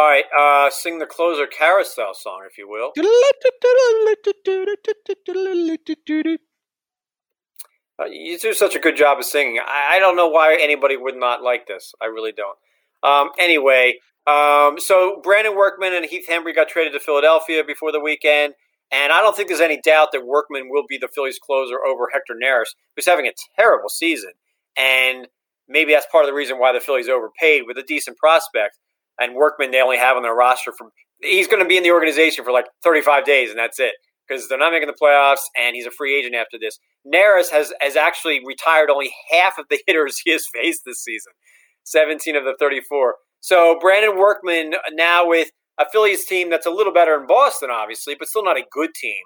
[0.00, 2.92] All right, uh, sing the closer carousel song, if you will.
[8.00, 9.58] Uh, you do such a good job of singing.
[9.58, 11.94] I, I, don't know why anybody would not like this.
[12.00, 12.56] I really don't.
[13.02, 17.98] Um, anyway, um, so Brandon Workman and Heath Hembree got traded to Philadelphia before the
[17.98, 18.54] weekend,
[18.92, 22.08] and I don't think there's any doubt that Workman will be the Phillies closer over
[22.12, 24.30] Hector Neris, who's having a terrible season,
[24.76, 25.26] and
[25.68, 28.78] maybe that's part of the reason why the Phillies overpaid with a decent prospect.
[29.18, 30.90] And Workman, they only have on their roster from
[31.22, 33.94] he's going to be in the organization for like 35 days, and that's it
[34.28, 36.78] because they're not making the playoffs, and he's a free agent after this.
[37.06, 41.32] Neris has has actually retired only half of the hitters he has faced this season,
[41.84, 43.16] 17 of the 34.
[43.40, 48.16] So Brandon Workman now with a Phillies team that's a little better in Boston, obviously,
[48.18, 49.22] but still not a good team.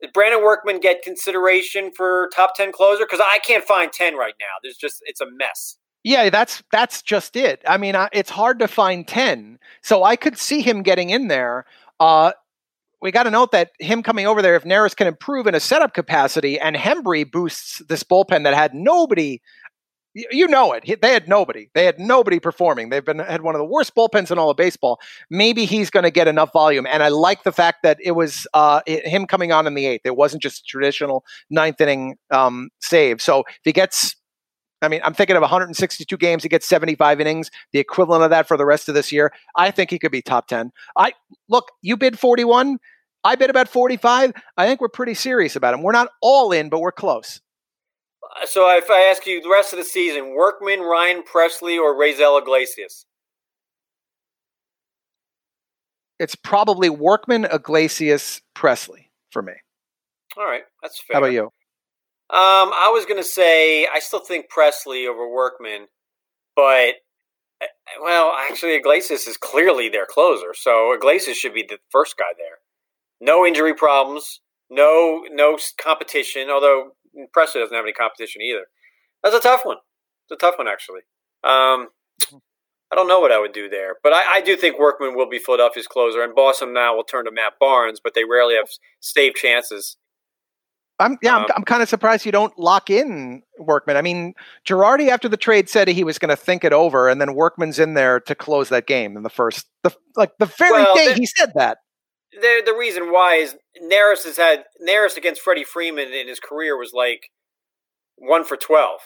[0.00, 3.04] Did Brandon Workman get consideration for top ten closer?
[3.04, 4.46] Because I can't find ten right now.
[4.62, 5.78] There's just it's a mess.
[6.08, 7.60] Yeah, that's that's just it.
[7.68, 11.28] I mean, I, it's hard to find ten, so I could see him getting in
[11.28, 11.66] there.
[12.00, 12.32] Uh,
[13.02, 15.60] we got to note that him coming over there, if Neris can improve in a
[15.60, 19.42] setup capacity, and Hembree boosts this bullpen that had nobody
[20.14, 21.00] you know it.
[21.00, 21.70] They had nobody.
[21.74, 22.88] They had nobody performing.
[22.88, 24.98] They've been had one of the worst bullpens in all of baseball.
[25.30, 26.86] Maybe he's going to get enough volume.
[26.86, 30.02] And I like the fact that it was uh, him coming on in the eighth.
[30.04, 33.22] It wasn't just a traditional ninth inning um, save.
[33.22, 34.16] So if he gets,
[34.80, 36.42] I mean, I'm thinking of 162 games.
[36.42, 39.32] He gets 75 innings, the equivalent of that for the rest of this year.
[39.56, 40.70] I think he could be top 10.
[40.96, 41.12] I
[41.48, 41.72] look.
[41.82, 42.78] You bid 41.
[43.24, 44.32] I bid about 45.
[44.56, 45.82] I think we're pretty serious about him.
[45.82, 47.40] We're not all in, but we're close.
[48.22, 51.94] Uh, so if I ask you the rest of the season, Workman, Ryan Pressly, or
[51.94, 53.06] Raisel Iglesias?
[56.18, 59.54] It's probably Workman, Iglesias, Pressly for me.
[60.36, 61.14] All right, that's fair.
[61.14, 61.50] How about you?
[62.30, 65.86] Um, I was to say I still think Pressly over Workman,
[66.54, 66.94] but
[67.62, 67.66] eh,
[68.02, 72.58] well, actually, Iglesias is clearly their closer, so Iglesias should be the first guy there.
[73.20, 76.50] No injury problems, no no competition.
[76.50, 76.90] Although
[77.34, 78.66] Pressly doesn't have any competition either.
[79.22, 79.78] That's a tough one.
[80.28, 81.00] It's a tough one, actually.
[81.42, 81.88] Um,
[82.90, 85.28] I don't know what I would do there, but I, I do think Workman will
[85.28, 88.68] be Philadelphia's closer, and Boston now will turn to Matt Barnes, but they rarely have
[89.00, 89.96] save chances.
[91.00, 93.96] I'm yeah, um, I'm, I'm kind of surprised you don't lock in Workman.
[93.96, 94.34] I mean,
[94.66, 97.78] Girardi after the trade said he was going to think it over, and then Workman's
[97.78, 101.14] in there to close that game in the first, the like the very well, day
[101.14, 101.78] he said that.
[102.32, 106.76] The the reason why is Neris has had Neris against Freddie Freeman in his career
[106.76, 107.30] was like
[108.16, 109.00] one for twelve.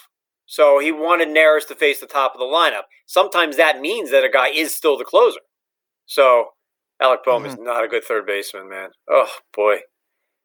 [0.46, 2.82] So he wanted Neris to face the top of the lineup.
[3.06, 5.40] Sometimes that means that a guy is still the closer.
[6.06, 6.48] So
[7.00, 7.52] Alec Bohm mm-hmm.
[7.52, 8.90] is not a good third baseman, man.
[9.10, 9.78] Oh boy.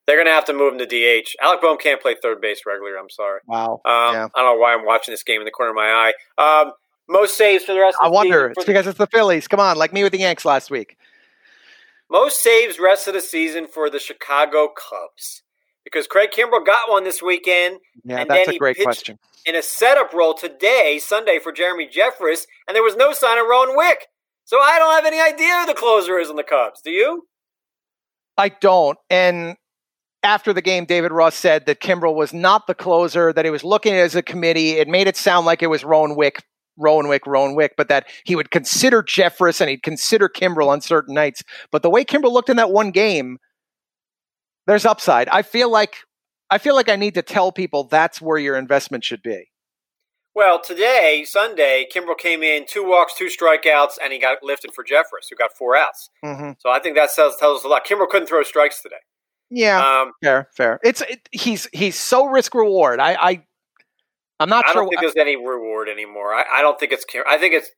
[0.07, 1.35] They're going to have to move him to DH.
[1.41, 2.97] Alec Bohm can't play third base regularly.
[2.97, 3.41] I'm sorry.
[3.45, 3.81] Wow.
[3.83, 4.27] Um, yeah.
[4.33, 6.61] I don't know why I'm watching this game in the corner of my eye.
[6.63, 6.71] Um,
[7.09, 7.97] most saves for the rest.
[8.01, 8.53] I of the wonder.
[8.55, 9.47] It's because it's the Phillies.
[9.47, 10.97] Come on, like me with the Yanks last week.
[12.09, 15.43] Most saves rest of the season for the Chicago Cubs
[15.83, 17.79] because Craig Kimbrel got one this weekend.
[18.05, 19.19] Yeah, that's a great question.
[19.45, 23.45] In a setup role today, Sunday for Jeremy Jeffress, and there was no sign of
[23.45, 24.07] Rowan Wick.
[24.45, 26.81] So I don't have any idea who the closer is on the Cubs.
[26.81, 27.27] Do you?
[28.37, 28.97] I don't.
[29.09, 29.57] And
[30.23, 33.63] after the game, David Ross said that Kimbrel was not the closer, that he was
[33.63, 34.71] looking at as a committee.
[34.71, 36.43] It made it sound like it was Rowan Wick,
[36.77, 40.81] Rowan Wick, Rowan Wick, but that he would consider Jeffress and he'd consider Kimbrel on
[40.81, 41.43] certain nights.
[41.71, 43.37] But the way Kimbrel looked in that one game,
[44.65, 45.29] there's upside.
[45.29, 45.97] I feel like
[46.49, 49.49] I feel like I need to tell people that's where your investment should be.
[50.33, 54.83] Well, today, Sunday, Kimbrel came in two walks, two strikeouts, and he got lifted for
[54.83, 56.09] Jeffress, who got four outs.
[56.23, 56.51] Mm-hmm.
[56.59, 57.87] So I think that tells, tells us a lot.
[57.87, 58.97] Kimbrel couldn't throw strikes today.
[59.49, 60.79] Yeah, um, fair, fair.
[60.83, 62.99] It's it, he's he's so risk reward.
[62.99, 63.43] I, I
[64.39, 64.81] I'm not I sure.
[64.81, 66.33] don't think there's any reward anymore.
[66.33, 67.05] I, I don't think it's.
[67.27, 67.69] I think it's.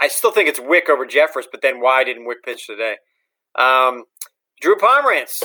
[0.00, 2.96] I still think it's Wick over Jeffress, but then why didn't Wick pitch today?
[3.56, 4.04] Um,
[4.60, 5.42] Drew Pomeranz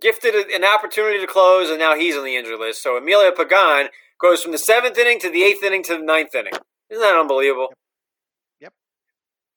[0.00, 2.82] gifted an opportunity to close, and now he's on the injury list.
[2.82, 3.88] So Emilio Pagan
[4.20, 6.54] goes from the seventh inning to the eighth inning to the ninth inning.
[6.90, 7.72] Isn't that unbelievable?
[8.60, 8.72] Yep.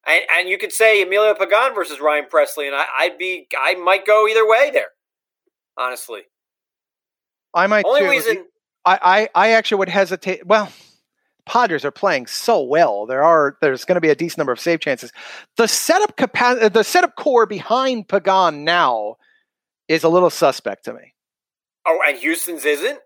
[0.05, 3.73] And, and you could say Emilio Pagan versus Ryan Pressly, and I, I'd be, I
[3.73, 4.89] might go either way there
[5.77, 6.21] honestly.
[7.53, 8.09] I might only too.
[8.09, 8.45] reason
[8.85, 10.45] I, I I actually would hesitate.
[10.45, 10.71] Well,
[11.45, 13.05] Padres are playing so well.
[13.05, 15.11] There are there's going to be a decent number of save chances.
[15.55, 19.17] The setup capacity, the setup core behind Pagan now
[19.87, 21.13] is a little suspect to me.
[21.85, 22.99] Oh, and Houston's isn't.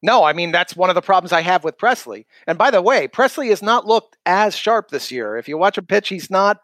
[0.00, 2.26] No, I mean that's one of the problems I have with Pressly.
[2.46, 5.36] And by the way, Pressly has not looked as sharp this year.
[5.36, 6.58] If you watch a pitch, he's not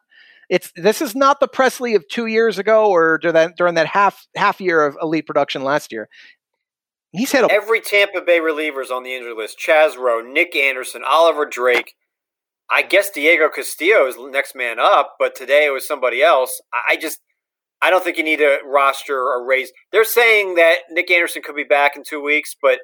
[0.50, 3.86] it's this is not the Pressly of two years ago or during that, during that
[3.86, 6.08] half half year of elite production last year.
[7.12, 11.02] He's had a- every Tampa Bay relievers on the injury list: Chaz Roe, Nick Anderson,
[11.06, 11.94] Oliver Drake.
[12.70, 16.60] I guess Diego Castillo is next man up, but today it was somebody else.
[16.88, 17.20] I just
[17.82, 19.70] I don't think you need a roster or raise.
[19.92, 22.78] They're saying that Nick Anderson could be back in two weeks, but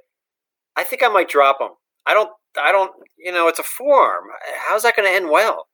[0.76, 1.70] I think I might drop him.
[2.06, 2.30] I don't.
[2.60, 2.92] I don't.
[3.16, 4.24] You know, it's a forearm.
[4.68, 5.66] How's that going to end well?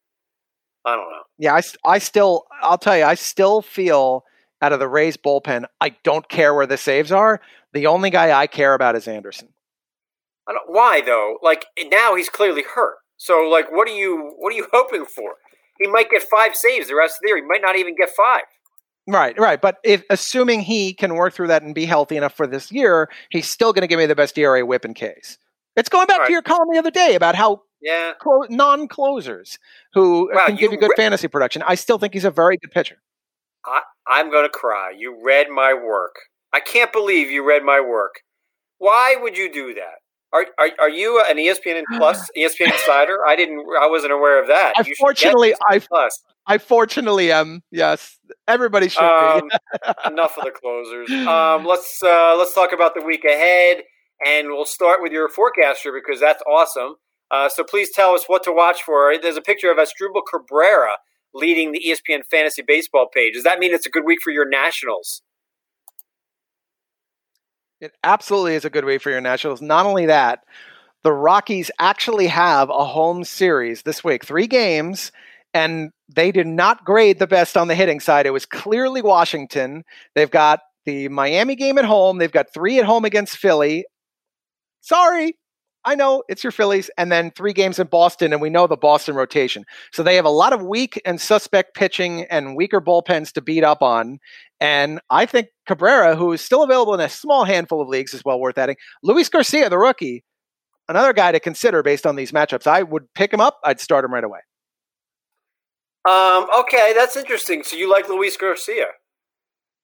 [0.86, 1.22] I don't know.
[1.38, 4.24] Yeah, I, I still, I'll tell you, I still feel
[4.62, 7.40] out of the Rays bullpen, I don't care where the saves are.
[7.72, 9.48] The only guy I care about is Anderson.
[10.48, 11.38] I don't, why though?
[11.42, 12.96] Like now he's clearly hurt.
[13.16, 15.34] So like, what are you, what are you hoping for?
[15.78, 17.36] He might get five saves the rest of the year.
[17.36, 18.42] He might not even get five.
[19.08, 19.60] Right, right.
[19.60, 23.08] But if assuming he can work through that and be healthy enough for this year,
[23.30, 25.38] he's still going to give me the best ERA whip in case.
[25.76, 26.26] It's going back right.
[26.26, 28.12] to your column the other day about how yeah.
[28.20, 29.58] Clo- non-closers
[29.94, 31.62] who wow, can give you good re- fantasy production.
[31.66, 32.96] I still think he's a very good pitcher.
[33.64, 34.92] I, I'm going to cry.
[34.96, 36.14] You read my work.
[36.52, 38.20] I can't believe you read my work.
[38.78, 40.00] Why would you do that?
[40.32, 43.18] Are, are, are you an ESPN Plus ESPN Insider?
[43.26, 43.64] I didn't.
[43.80, 44.74] I wasn't aware of that.
[44.76, 46.22] Unfortunately, I Plus.
[46.46, 47.62] I fortunately am.
[47.70, 49.48] Yes, everybody should um,
[50.06, 51.10] enough of the closers.
[51.26, 53.82] Um, let's uh, let's talk about the week ahead,
[54.24, 56.96] and we'll start with your forecaster because that's awesome.
[57.30, 59.14] Uh, so please tell us what to watch for.
[59.20, 60.96] There's a picture of Asdrubal Cabrera
[61.34, 63.34] leading the ESPN Fantasy Baseball page.
[63.34, 65.22] Does that mean it's a good week for your Nationals?
[67.80, 69.60] It absolutely is a good week for your Nationals.
[69.60, 70.40] Not only that,
[71.02, 75.12] the Rockies actually have a home series this week, three games,
[75.52, 78.26] and they did not grade the best on the hitting side.
[78.26, 79.84] It was clearly Washington.
[80.14, 83.84] They've got the Miami game at home, they've got three at home against Philly.
[84.80, 85.36] Sorry,
[85.86, 88.76] I know it's your Phillies, and then three games in Boston, and we know the
[88.76, 89.64] Boston rotation.
[89.92, 93.62] So they have a lot of weak and suspect pitching and weaker bullpens to beat
[93.62, 94.18] up on.
[94.60, 98.24] And I think Cabrera, who is still available in a small handful of leagues, is
[98.24, 98.74] well worth adding.
[99.04, 100.24] Luis Garcia, the rookie,
[100.88, 102.66] another guy to consider based on these matchups.
[102.66, 103.60] I would pick him up.
[103.62, 104.40] I'd start him right away.
[106.08, 107.62] Um, okay, that's interesting.
[107.62, 108.86] So you like Luis Garcia?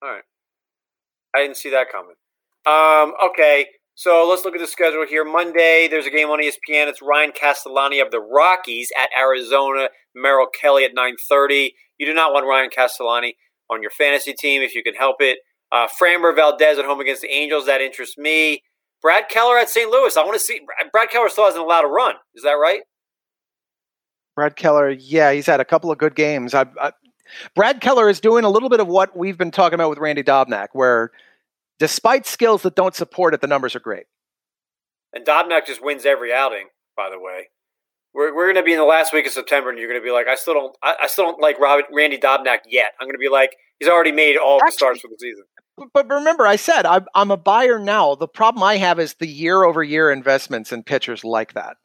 [0.02, 0.22] All right.
[1.34, 2.16] I didn't see that coming.
[2.66, 3.66] Um, okay.
[3.94, 5.24] So let's look at the schedule here.
[5.24, 6.88] Monday, there's a game on ESPN.
[6.88, 9.88] It's Ryan Castellani of the Rockies at Arizona.
[10.14, 11.74] Merrill Kelly at 9:30.
[11.98, 13.36] You do not want Ryan Castellani
[13.70, 15.38] on your fantasy team if you can help it.
[15.70, 17.66] Uh, Framber Valdez at home against the Angels.
[17.66, 18.62] That interests me.
[19.00, 19.90] Brad Keller at St.
[19.90, 20.16] Louis.
[20.16, 20.60] I want to see.
[20.92, 22.14] Brad Keller still hasn't allowed a run.
[22.34, 22.82] Is that right?
[24.34, 26.54] Brad Keller, yeah, he's had a couple of good games.
[26.54, 26.92] I, I,
[27.54, 30.22] Brad Keller is doing a little bit of what we've been talking about with Randy
[30.22, 31.10] Dobnak, where
[31.82, 34.04] despite skills that don't support it, the numbers are great.
[35.12, 36.68] And Dobnak just wins every outing.
[36.96, 37.48] By the way,
[38.14, 40.04] we're, we're going to be in the last week of September, and you're going to
[40.04, 42.92] be like, I still don't, I, I still don't like Robert, Randy Dobnak yet.
[43.00, 45.42] I'm going to be like, he's already made all Actually, the starts for the season.
[45.92, 48.14] But remember, I said I'm, I'm a buyer now.
[48.14, 51.78] The problem I have is the year over year investments in pitchers like that.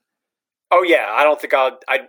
[0.70, 1.80] Oh yeah, I don't think I'll.
[1.88, 2.02] I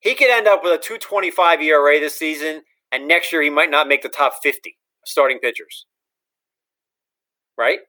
[0.00, 3.70] he could end up with a 225 ERA this season, and next year he might
[3.70, 5.86] not make the top 50 starting pitchers.
[7.58, 7.80] Right?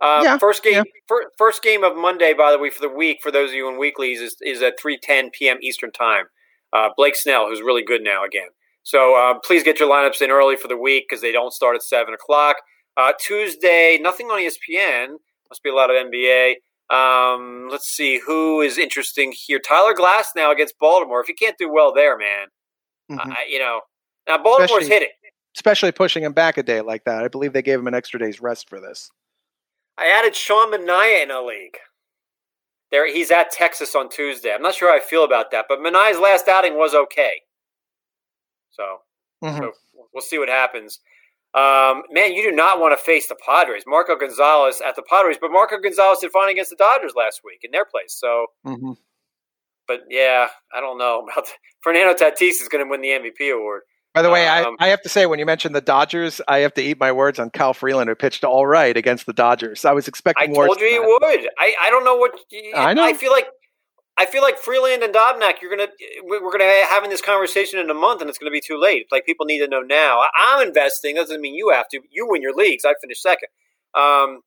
[0.00, 0.82] Uh, yeah, first game, yeah.
[1.06, 3.68] fir- first game of Monday, by the way, for the week for those of you
[3.68, 5.58] in weeklies is, is at 3:10 p.m.
[5.62, 6.24] Eastern time.
[6.72, 8.48] Uh, Blake Snell, who's really good now again.
[8.82, 11.76] So um, please get your lineups in early for the week because they don't start
[11.76, 12.56] at seven o'clock.
[12.96, 15.16] Uh, Tuesday, nothing on ESPN.
[15.50, 16.54] Must be a lot of NBA.
[16.90, 19.58] Um, let's see who is interesting here.
[19.58, 21.20] Tyler Glasnow against Baltimore.
[21.20, 22.48] If you can't do well there, man,
[23.10, 23.32] mm-hmm.
[23.48, 23.80] you know
[24.26, 25.08] now Baltimore's especially, hitting,
[25.56, 27.24] especially pushing him back a day like that.
[27.24, 29.10] I believe they gave him an extra day's rest for this.
[29.98, 31.76] I added Sean Manaea in a league.
[32.90, 34.52] There, he's at Texas on Tuesday.
[34.52, 37.42] I'm not sure how I feel about that, but Manaea's last outing was okay.
[38.70, 38.98] So,
[39.44, 39.58] mm-hmm.
[39.58, 39.72] so
[40.12, 40.98] we'll see what happens.
[41.52, 43.82] Um, man, you do not want to face the Padres.
[43.86, 47.60] Marco Gonzales at the Padres, but Marco Gonzales did fine against the Dodgers last week
[47.62, 48.14] in their place.
[48.16, 48.92] So, mm-hmm.
[49.88, 51.48] but yeah, I don't know about
[51.82, 53.82] Fernando Tatis is going to win the MVP award.
[54.12, 56.58] By the way, um, I, I have to say, when you mentioned the Dodgers, I
[56.58, 59.84] have to eat my words on Kyle Freeland, who pitched all right against the Dodgers.
[59.84, 60.52] I was expecting.
[60.52, 60.64] More.
[60.64, 61.48] I told you he would.
[61.58, 62.32] I, I don't know what.
[62.74, 63.04] I know.
[63.04, 63.46] I feel like
[64.20, 65.88] I feel like Freeland and Dobnak, you're gonna
[66.24, 69.06] we're gonna having this conversation in a month, and it's gonna be too late.
[69.12, 70.24] Like people need to know now.
[70.38, 71.14] I'm investing.
[71.14, 72.00] Doesn't mean you have to.
[72.10, 72.84] You win your leagues.
[72.84, 73.48] I finished second.
[73.94, 74.40] Um,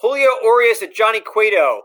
[0.00, 1.82] Julio Urias at Johnny Cueto.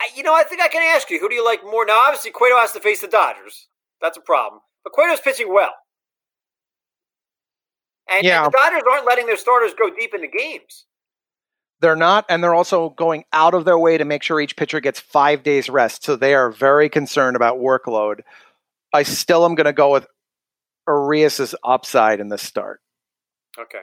[0.00, 1.86] I, you know, I think I can ask you, who do you like more?
[1.86, 3.68] Now, obviously, Cueto has to face the Dodgers.
[4.00, 4.62] That's a problem.
[4.82, 5.70] But Cueto's pitching well.
[8.10, 8.44] And, yeah.
[8.44, 10.86] and the Dodgers aren't letting their starters go deep into games.
[11.80, 14.78] They're not, and they're also going out of their way to make sure each pitcher
[14.80, 16.04] gets five days rest.
[16.04, 18.20] So they are very concerned about workload.
[18.92, 20.06] I still am going to go with
[20.86, 22.80] Urias's upside in this start.
[23.58, 23.82] Okay,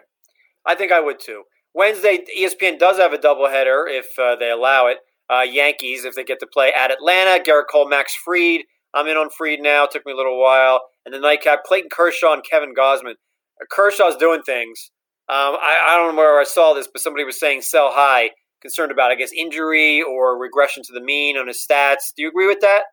[0.66, 1.44] I think I would too.
[1.74, 4.98] Wednesday, ESPN does have a doubleheader if uh, they allow it.
[5.30, 8.62] Uh, Yankees, if they get to play at Atlanta, Gerrit Cole, Max Fried.
[8.94, 9.84] I'm in on Fried now.
[9.84, 10.82] It took me a little while.
[11.06, 13.14] And the nightcap, Clayton Kershaw and Kevin Gausman.
[13.70, 14.92] Kershaw's doing things.
[15.28, 18.32] Um, I, I, don't know where I saw this, but somebody was saying sell high,
[18.62, 22.14] concerned about, I guess, injury or regression to the mean on his stats.
[22.16, 22.84] Do you agree with that?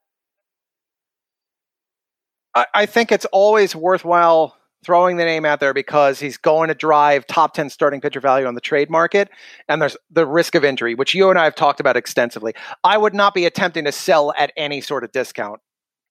[2.55, 6.75] I, I think it's always worthwhile throwing the name out there because he's going to
[6.75, 9.29] drive top 10 starting pitcher value on the trade market
[9.69, 12.97] and there's the risk of injury which you and i have talked about extensively i
[12.97, 15.61] would not be attempting to sell at any sort of discount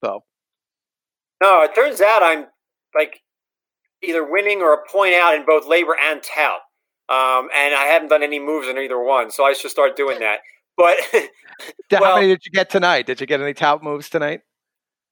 [0.01, 0.23] though
[1.41, 2.47] no it turns out i'm
[2.93, 3.21] like
[4.03, 6.62] either winning or a point out in both LABR and tout.
[7.08, 10.19] Um, and I haven't done any moves in either one, so I should start doing
[10.19, 10.39] that.
[10.75, 10.97] But
[11.91, 13.05] well, how many did you get tonight?
[13.05, 14.41] Did you get any tout moves tonight?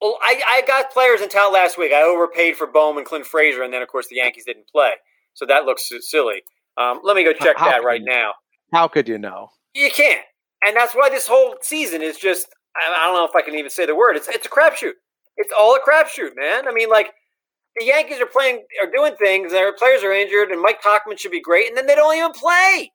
[0.02, 1.94] Well, I, I got players in tout last week.
[1.94, 4.92] I overpaid for Bowman, and Clint Frazier, and then of course the Yankees didn't play,
[5.34, 6.42] so that looks silly.
[6.78, 8.34] Um, let me go check how that right you, now.
[8.74, 9.50] How could you know?
[9.74, 10.26] You can't,
[10.66, 12.48] and that's why this whole season is just.
[12.76, 14.16] I don't know if I can even say the word.
[14.16, 14.94] It's it's a crapshoot.
[15.38, 16.68] It's all a crapshoot, man.
[16.68, 17.14] I mean, like
[17.78, 21.32] the Yankees are playing are doing things, their players are injured, and Mike Tauchman should
[21.32, 22.92] be great, and then they don't even play.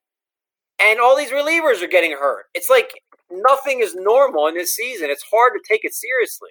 [0.81, 2.45] And all these relievers are getting hurt.
[2.55, 2.91] It's like
[3.31, 5.11] nothing is normal in this season.
[5.11, 6.51] It's hard to take it seriously.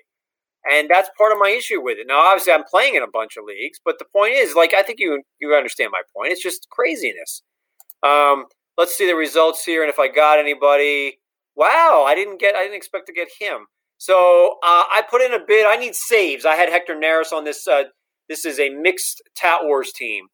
[0.69, 2.07] And that's part of my issue with it.
[2.07, 4.83] Now, obviously, I'm playing in a bunch of leagues, but the point is, like, I
[4.83, 6.33] think you you understand my point.
[6.33, 7.43] It's just craziness.
[8.03, 8.45] Um,
[8.77, 11.19] let's see the results here, and if I got anybody.
[11.55, 12.55] Wow, I didn't get.
[12.55, 13.65] I didn't expect to get him.
[13.97, 15.65] So uh, I put in a bid.
[15.65, 16.45] I need saves.
[16.45, 17.83] I had Hector Neris on this uh,
[18.29, 20.27] this is a mixed Tout Wars team,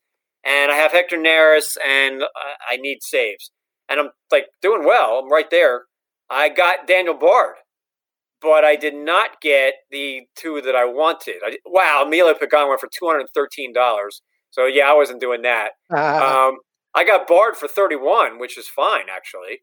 [0.43, 2.23] and I have Hector Neris, and
[2.69, 3.51] I need saves,
[3.89, 5.19] and I'm like doing well.
[5.19, 5.83] I'm right there.
[6.29, 7.55] I got Daniel Bard,
[8.41, 11.37] but I did not get the two that I wanted.
[11.45, 14.21] I, wow, Emilio Pagan went for two hundred thirteen dollars.
[14.51, 15.71] So yeah, I wasn't doing that.
[15.91, 16.47] Uh-huh.
[16.49, 16.57] Um,
[16.95, 19.61] I got Bard for thirty one, which is fine actually.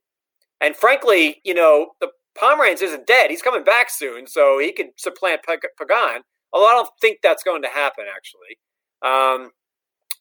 [0.61, 2.09] And frankly, you know, the
[2.39, 3.31] Pomeranz isn't dead.
[3.31, 6.23] He's coming back soon, so he could supplant Pagan.
[6.53, 8.59] Although I don't think that's going to happen, actually.
[9.03, 9.51] Um,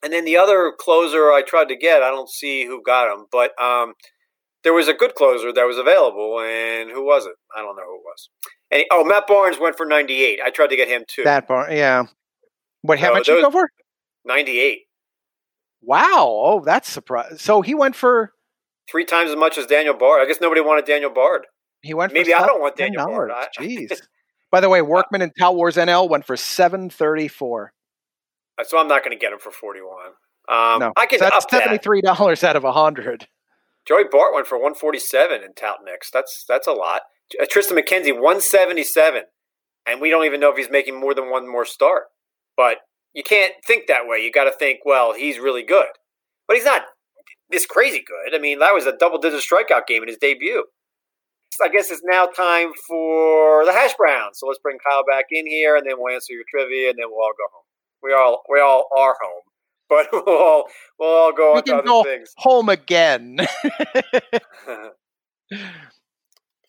[0.02, 3.26] and then the other closer I tried to get, I don't see who got him,
[3.30, 3.94] but um,
[4.64, 7.34] there was a good closer that was available, and who was it?
[7.54, 8.28] I don't know who it was.
[8.70, 10.40] And oh, Matt Barnes went for 98.
[10.44, 11.24] I tried to get him too.
[11.24, 12.04] Matt Barnes, yeah.
[12.82, 12.98] What?
[12.98, 13.68] How No, much you go for?
[14.24, 14.80] 98.
[15.82, 16.06] Wow.
[16.16, 17.40] Oh, that's surprise.
[17.40, 18.32] So he went for
[18.90, 20.20] Three times as much as Daniel Bard.
[20.20, 21.46] I guess nobody wanted Daniel Bard.
[21.82, 22.12] he went.
[22.12, 23.08] Maybe I don't want Daniel $10.
[23.08, 23.30] Bard.
[23.58, 24.00] Jeez.
[24.50, 27.72] By the way, Workman and Tout Wars NL went for seven thirty four.
[28.64, 30.08] So I'm not going to get him for 41.
[30.48, 33.26] Um, no, I can so that's seventy three dollars out of hundred.
[33.86, 36.10] Joey Bart went for 147 in Tout Mix.
[36.10, 37.02] That's that's a lot.
[37.40, 39.22] Uh, Triston McKenzie 177,
[39.86, 42.04] and we don't even know if he's making more than one more start.
[42.56, 42.78] But
[43.14, 44.18] you can't think that way.
[44.18, 45.86] You got to think, well, he's really good,
[46.46, 46.82] but he's not
[47.48, 48.34] this crazy good.
[48.34, 50.64] I mean, that was a double-digit strikeout game in his debut.
[51.60, 54.38] So I guess it's now time for the hash browns.
[54.38, 57.06] So let's bring Kyle back in here, and then we'll answer your trivia, and then
[57.10, 57.64] we'll all go home.
[58.02, 59.42] We all we all are home,
[59.90, 60.64] but we'll all
[60.98, 62.32] we'll all go We on to can other go things.
[62.38, 63.36] home again.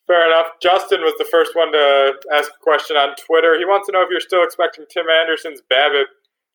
[0.08, 0.48] Fair enough.
[0.62, 3.58] Justin was the first one to ask a question on Twitter.
[3.58, 6.06] He wants to know if you're still expecting Tim Anderson's BABIP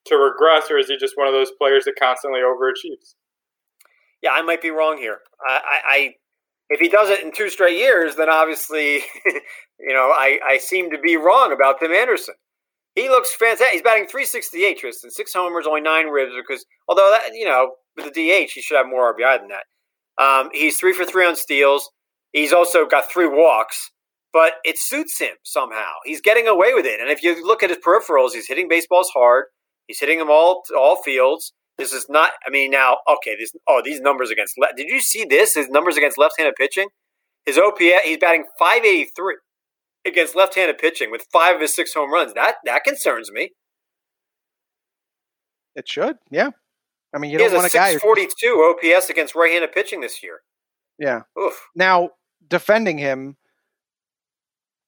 [0.06, 3.14] to regress, or is he just one of those players that constantly overachieves?
[4.22, 5.18] yeah, I might be wrong here.
[5.46, 6.14] I, I, I
[6.68, 9.02] if he does it in two straight years, then obviously,
[9.78, 12.34] you know, I, I seem to be wrong about Tim Anderson.
[12.94, 13.68] He looks fantastic.
[13.72, 15.10] He's batting 368, Tristan.
[15.10, 16.32] Six homers, only nine ribs.
[16.36, 19.64] Because although that, you know, with the DH, he should have more RBI than that.
[20.22, 21.90] Um, he's three for three on steals.
[22.32, 23.92] He's also got three walks,
[24.32, 25.92] but it suits him somehow.
[26.04, 27.00] He's getting away with it.
[27.00, 29.44] And if you look at his peripherals, he's hitting baseballs hard.
[29.86, 31.52] He's hitting them all all fields.
[31.78, 32.32] This is not.
[32.46, 33.36] I mean, now okay.
[33.38, 34.54] This oh, these numbers against.
[34.58, 35.54] Le- Did you see this?
[35.54, 36.88] His numbers against left-handed pitching.
[37.44, 37.82] His OPS.
[38.04, 39.36] He's batting 583
[40.06, 42.32] against left-handed pitching with five of his six home runs.
[42.34, 43.50] That that concerns me.
[45.74, 46.50] it should, yeah.
[47.14, 47.92] I mean, you he don't want a a guy.
[47.92, 50.40] who- 642 OPS against right-handed pitching this year.
[50.98, 51.22] Yeah.
[51.38, 51.68] Oof.
[51.74, 52.10] Now
[52.48, 53.36] defending him,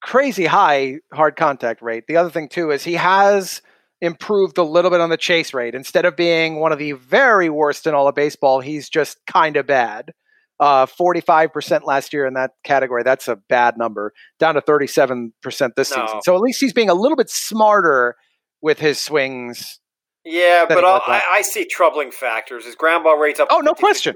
[0.03, 2.05] crazy high hard contact rate.
[2.09, 3.61] The other thing too is he has
[4.01, 5.75] improved a little bit on the chase rate.
[5.75, 9.57] Instead of being one of the very worst in all of baseball, he's just kind
[9.57, 10.13] of bad.
[10.61, 13.03] Uh, 45% last year in that category.
[13.05, 14.13] That's a bad number.
[14.41, 15.31] Down to 37%
[15.77, 16.07] this No.
[16.07, 16.23] season.
[16.23, 18.17] So at least he's being a little bit smarter
[18.61, 19.79] with his swings.
[20.25, 22.67] Yeah, but I'll, I, see troubling factors.
[22.67, 23.49] His ground ball rate's up.
[23.51, 24.15] Oh, no question.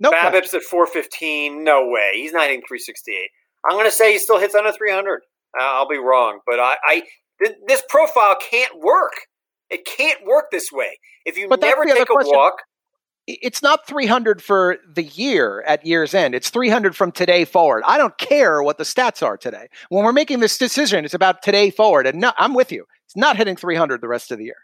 [0.00, 0.32] No question.
[0.32, 1.62] BABIP's at 415.
[1.62, 2.12] No way.
[2.14, 3.30] He's not hitting 368.
[3.70, 5.20] I'm going to say he still hits under 300.
[5.58, 7.02] Uh, I'll be wrong, but I, I
[7.42, 9.12] th- this profile can't work.
[9.70, 10.98] It can't work this way.
[11.24, 12.36] If you But never take a question.
[12.36, 12.62] walk,
[13.26, 16.34] it's not 300 for the year at year's end.
[16.34, 17.82] It's 300 from today forward.
[17.86, 19.68] I don't care what the stats are today.
[19.88, 22.06] When we're making this decision, it's about today forward.
[22.06, 22.84] And no, I'm with you.
[23.06, 24.58] It's not hitting 300 the rest of the year.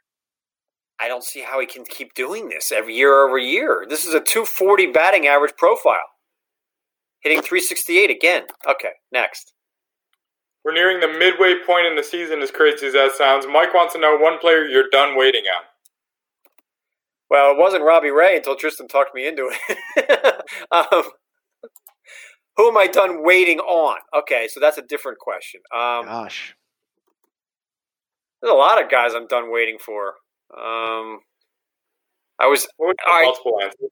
[1.00, 3.86] I don't see how he can keep doing this every year over year.
[3.88, 6.04] This is a 240 batting average profile.
[7.20, 8.44] Hitting 368 again.
[8.68, 9.54] Okay, next.
[10.64, 13.46] We're nearing the midway point in the season, as crazy as that sounds.
[13.46, 15.62] Mike wants to know one player you're done waiting on.
[17.30, 19.50] Well, it wasn't Robbie Ray until Tristan talked me into
[19.96, 20.42] it.
[20.72, 21.04] um,
[22.56, 23.98] who am I done waiting on?
[24.18, 25.60] Okay, so that's a different question.
[25.72, 26.54] Um, Gosh.
[28.42, 30.08] there's a lot of guys I'm done waiting for.
[30.52, 31.20] Um,
[32.38, 33.90] I was What would multiple answers?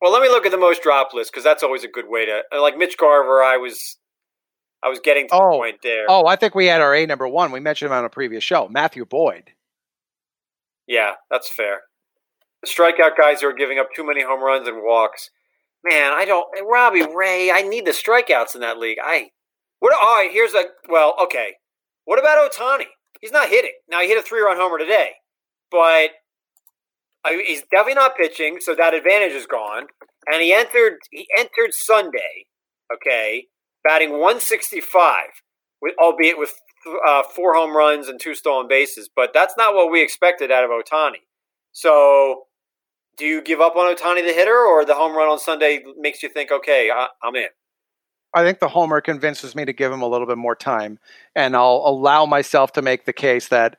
[0.00, 0.12] well.
[0.12, 2.42] Let me look at the most drop list because that's always a good way to
[2.60, 3.42] like Mitch Garver.
[3.42, 3.96] I was,
[4.82, 5.50] I was getting to the Oh.
[5.58, 6.06] point there.
[6.08, 7.52] Oh, I think we had our A number one.
[7.52, 8.68] We mentioned him on a previous show.
[8.68, 9.52] Matthew Boyd.
[10.86, 11.82] Yeah, that's fair.
[12.62, 15.30] The strikeout guys who are giving up too many home runs and walks.
[15.84, 16.46] Man, I don't.
[16.68, 18.98] Robbie Ray, I need the strikeouts in that league.
[19.02, 19.30] I.
[19.78, 19.94] What?
[19.94, 20.64] All right, here's a.
[20.88, 21.54] Well, okay.
[22.04, 22.86] What about Ohtani?
[23.20, 23.72] He's not hitting.
[23.88, 25.10] Now he hit a three-run homer today,
[25.70, 26.10] but
[27.24, 29.86] I, he's definitely not pitching, so that advantage is gone.
[30.30, 30.98] And he entered.
[31.10, 32.46] He entered Sunday.
[32.94, 33.46] Okay,
[33.84, 35.24] batting 165,
[35.80, 36.52] with albeit with
[37.06, 39.08] uh, four home runs and two stolen bases.
[39.14, 41.22] But that's not what we expected out of Ohtani.
[41.72, 42.44] So,
[43.16, 46.22] do you give up on Ohtani the hitter, or the home run on Sunday makes
[46.22, 47.48] you think, okay, I, I'm in?
[48.32, 50.98] I think the homer convinces me to give him a little bit more time,
[51.34, 53.76] and I'll allow myself to make the case that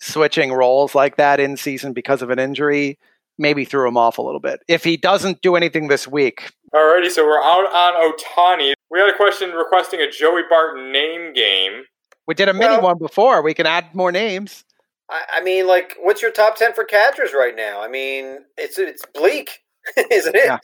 [0.00, 2.98] switching roles like that in season because of an injury
[3.38, 4.60] maybe threw him off a little bit.
[4.68, 8.72] If he doesn't do anything this week, Alrighty, so we're out on Ohtani.
[8.90, 11.84] We had a question requesting a Joey Bart name game.
[12.26, 13.42] we did a mini Well- one before.
[13.42, 14.64] We can add more names.
[15.10, 17.82] I, I mean, like, what's your top ten for catchers right now?
[17.82, 19.60] I mean, it's it's bleak,
[20.10, 20.44] isn't it?
[20.46, 20.58] Yeah.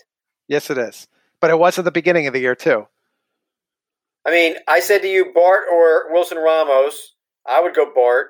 [0.48, 1.06] Yes, it is.
[1.40, 2.86] But it was at the beginning of the year too.
[4.26, 7.14] I mean, I said to you, Bart or Wilson Ramos.
[7.46, 8.28] I would go Bart.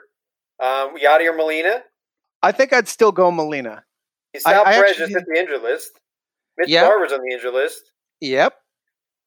[0.63, 1.83] Um, Yadier Molina.
[2.43, 3.85] I think I'd still go Molina.
[4.37, 5.91] Sal I Perez actually- just hit the injured list.
[6.57, 6.83] Mitch Yeah.
[6.87, 7.93] Garver's on the injured list.
[8.21, 8.55] Yep.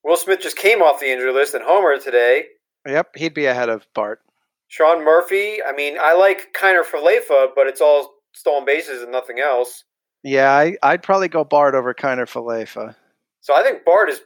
[0.03, 2.45] Will Smith just came off the injury list and Homer today.
[2.85, 4.21] Yep, he'd be ahead of Bart.
[4.67, 5.63] Sean Murphy.
[5.63, 9.83] I mean, I like Kiner Falefa, but it's all stolen bases and nothing else.
[10.23, 12.95] Yeah, I, would probably go Bart over Kiner Falefa.
[13.41, 14.21] So I think Bart is.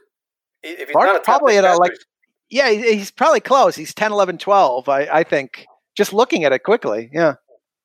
[0.62, 1.92] If he's Bart not a probably at a, like.
[2.50, 3.76] Yeah, he's probably close.
[3.76, 4.88] He's 10, 11, 12.
[4.88, 5.66] I, I think.
[5.96, 7.34] Just looking at it quickly, yeah.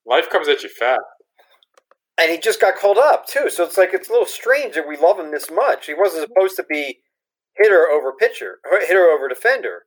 [0.06, 1.02] Life comes at you fast.
[2.20, 4.88] And he just got called up too, so it's like it's a little strange that
[4.88, 5.88] we love him this much.
[5.88, 7.00] He wasn't supposed to be
[7.56, 9.86] hitter over pitcher, hitter over defender.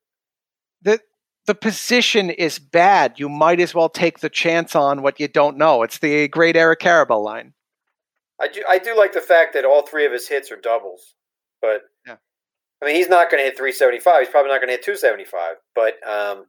[0.83, 1.01] The
[1.47, 3.21] the position is bad.
[3.21, 5.85] You might as well take the chance on what you don't know.
[5.85, 7.53] It's the great Eric Karabell line.
[8.41, 11.15] I do, I do like the fact that all three of his hits are doubles,
[11.63, 12.17] but yeah.
[12.83, 14.21] I mean he's not going to hit 375.
[14.21, 15.55] He's probably not going to hit 275.
[15.75, 16.47] But um,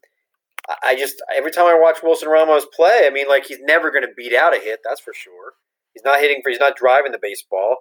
[0.83, 4.03] I just every time I watch Wilson Ramos play, I mean like he's never going
[4.03, 4.79] to beat out a hit.
[4.83, 5.53] That's for sure.
[5.97, 6.49] He's not hitting for.
[6.51, 7.77] He's not driving the baseball.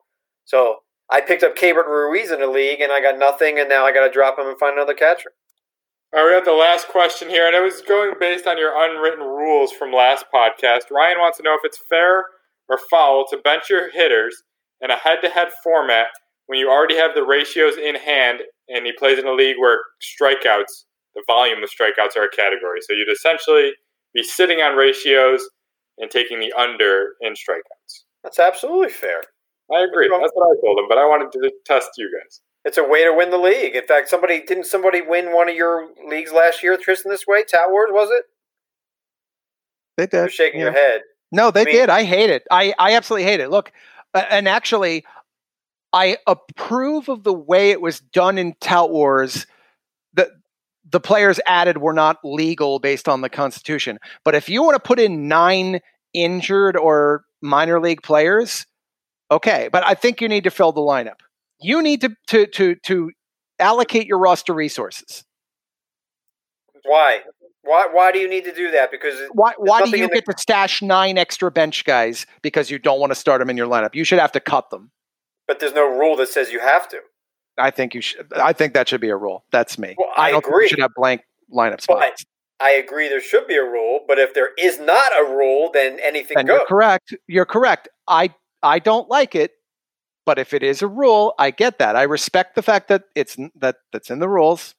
[0.47, 0.77] So
[1.11, 3.93] I picked up Keibert Ruiz in the league, and I got nothing, and now I
[3.93, 5.33] got to drop him and find another catcher.
[6.15, 8.73] All right, we got the last question here, and it was going based on your
[8.75, 10.91] unwritten rules from last podcast.
[10.91, 12.25] Ryan wants to know if it's fair
[12.71, 14.45] or foul to bench your hitters
[14.81, 16.07] in a head-to-head format
[16.47, 19.79] when you already have the ratios in hand, and he plays in a league where
[20.01, 22.81] strikeouts, the volume of strikeouts, are a category.
[22.81, 23.73] So you'd essentially
[24.15, 25.47] be sitting on ratios
[25.99, 28.05] and taking the under in strikeouts.
[28.23, 29.23] That's absolutely fair.
[29.75, 30.09] I agree.
[30.09, 32.41] That's what I told him, but I wanted to test you guys.
[32.65, 33.77] It's a way to win the league.
[33.77, 37.45] In fact, somebody didn't somebody win one of your leagues last year, Tristan, this way?
[37.45, 38.25] Tout Wars, was it?
[39.97, 40.19] They did.
[40.19, 40.67] You're shaking yeah.
[40.67, 41.03] your head.
[41.33, 41.91] No, they I mean, did.
[41.91, 42.45] I hate it.
[42.51, 43.51] I, I absolutely hate it.
[43.51, 43.73] Look,
[44.15, 45.05] uh, and actually,
[45.93, 49.47] I approve of the way it was done in Tout Wars.
[50.91, 53.99] The the players added were not legal based on the Constitution.
[54.25, 55.81] But if you want to put in nine
[56.15, 58.67] injured or minor league players,
[59.31, 59.69] okay.
[59.71, 61.21] But I think you need to fill the lineup.
[61.61, 63.11] You need to to to to
[63.59, 65.25] allocate your roster resources.
[66.85, 67.21] Why?
[67.63, 68.93] Why, why do you need to do that?
[68.93, 73.01] Because why, why do you get to stash nine extra bench guys because you don't
[73.01, 73.95] want to start them in your lineup?
[73.95, 74.93] You should have to cut them.
[75.49, 77.01] But there's no rule that says you have to.
[77.59, 78.33] I think you should.
[78.35, 79.45] I think that should be a rule.
[79.51, 79.95] That's me.
[79.99, 80.69] Well, I, I, don't agree.
[80.69, 82.25] should have blank lineup spots.
[82.59, 85.99] I agree there should be a rule, but if there is not a rule, then
[86.03, 86.59] anything then goes.
[86.59, 87.15] You're correct.
[87.27, 87.89] You're correct.
[88.09, 89.53] I I don't like it,
[90.25, 91.97] but if it is a rule, I get that.
[91.97, 94.75] I respect the fact that it's that that's in the rules.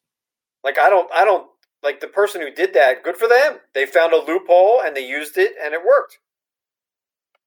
[0.64, 1.48] Like I don't I don't
[1.84, 3.04] like the person who did that.
[3.04, 3.60] Good for them.
[3.74, 6.20] They found a loophole and they used it and it worked.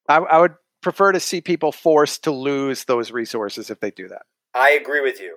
[0.08, 4.08] I, I would prefer to see people forced to lose those resources if they do
[4.08, 4.22] that.
[4.54, 5.36] I agree with you,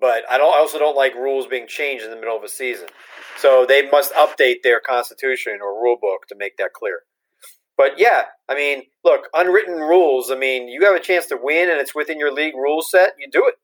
[0.00, 0.54] but I don't.
[0.54, 2.88] I also don't like rules being changed in the middle of a season.
[3.38, 7.00] So they must update their constitution or rule book to make that clear.
[7.76, 10.30] But yeah, I mean, look, unwritten rules.
[10.30, 13.12] I mean, you have a chance to win, and it's within your league rule set.
[13.18, 13.54] You do it.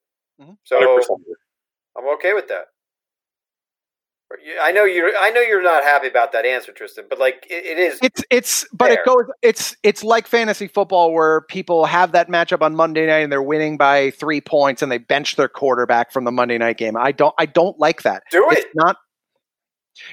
[0.43, 0.53] Mm-hmm.
[0.65, 1.19] So 100%.
[1.97, 2.67] I'm okay with that.
[4.63, 5.17] I know you're.
[5.17, 7.05] I know you're not happy about that answer, Tristan.
[7.09, 7.99] But like, it, it is.
[8.03, 8.67] It's it's.
[8.73, 9.01] But fair.
[9.01, 9.25] it goes.
[9.43, 13.43] It's it's like fantasy football where people have that matchup on Monday night and they're
[13.43, 16.97] winning by three points and they bench their quarterback from the Monday night game.
[16.97, 17.35] I don't.
[17.39, 18.23] I don't like that.
[18.31, 18.59] Do it.
[18.59, 18.97] It's not.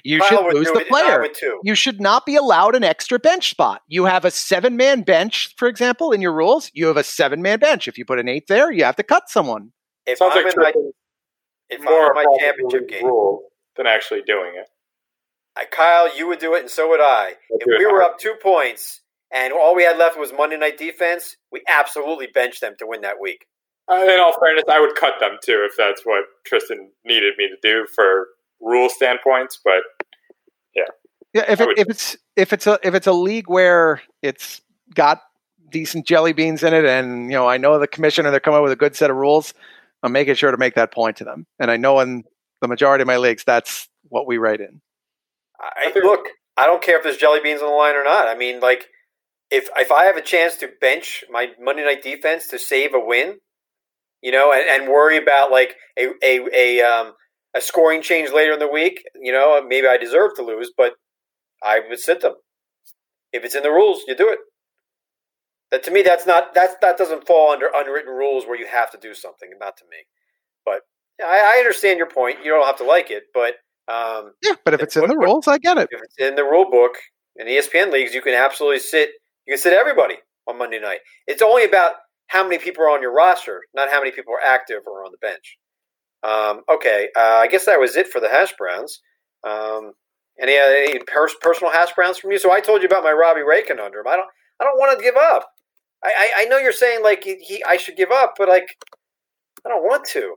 [0.03, 1.25] You Kyle should lose the player.
[1.63, 3.81] You should not be allowed an extra bench spot.
[3.87, 6.69] You have a seven man bench, for example, in your rules.
[6.73, 7.87] You have a seven man bench.
[7.87, 9.71] If you put an eight there, you have to cut someone.
[10.05, 10.73] If Sounds I'm like in my,
[11.69, 13.48] if more I'm in my championship game, rule
[13.79, 14.67] than actually doing it.
[15.55, 17.35] I, Kyle, you would do it, and so would I.
[17.49, 19.01] if we were up two points
[19.33, 23.01] and all we had left was Monday night defense, we absolutely benched them to win
[23.01, 23.45] that week.
[23.89, 27.47] Uh, in all fairness, I would cut them too if that's what Tristan needed me
[27.47, 28.27] to do for
[28.59, 29.59] rule standpoints.
[29.63, 29.81] But
[30.75, 30.83] yeah,
[31.33, 31.45] yeah.
[31.47, 34.61] If, it, if it's if it's a if it's a league where it's
[34.93, 35.21] got
[35.71, 38.63] decent jelly beans in it, and you know I know the commissioner they're coming up
[38.63, 39.53] with a good set of rules,
[40.03, 41.47] I'm making sure to make that point to them.
[41.59, 42.25] And I know in
[42.61, 44.81] the majority of my leagues, that's what we write in.
[45.59, 48.27] I, look, I don't care if there's jelly beans on the line or not.
[48.27, 48.85] I mean, like,
[49.51, 52.99] if if I have a chance to bench my Monday night defense to save a
[52.99, 53.39] win,
[54.21, 57.13] you know, and, and worry about like a a a um
[57.55, 60.93] a scoring change later in the week, you know, maybe I deserve to lose, but
[61.63, 62.35] I would sit them.
[63.33, 64.39] If it's in the rules, you do it.
[65.71, 68.91] That to me, that's not that's that doesn't fall under unwritten rules where you have
[68.91, 69.49] to do something.
[69.59, 69.97] Not to me,
[71.23, 72.39] I, I understand your point.
[72.43, 73.55] You don't have to like it, but
[73.91, 74.53] um, yeah.
[74.63, 75.89] But if it's in the rules, I get it.
[75.91, 76.95] If it's in the rule book
[77.35, 79.09] in ESPN leagues, you can absolutely sit.
[79.45, 80.15] You can sit everybody
[80.47, 80.99] on Monday night.
[81.27, 81.93] It's only about
[82.27, 85.11] how many people are on your roster, not how many people are active or on
[85.11, 85.57] the bench.
[86.21, 89.01] Um, okay, uh, I guess that was it for the hash browns.
[89.47, 89.93] Um,
[90.41, 92.39] any, any pers- personal hash browns from you?
[92.39, 94.07] So I told you about my Robbie Ray conundrum.
[94.07, 94.27] I don't.
[94.59, 95.47] I don't want to give up.
[96.03, 98.67] I, I, I know you're saying like he, he, I should give up, but like
[99.65, 100.35] I don't want to.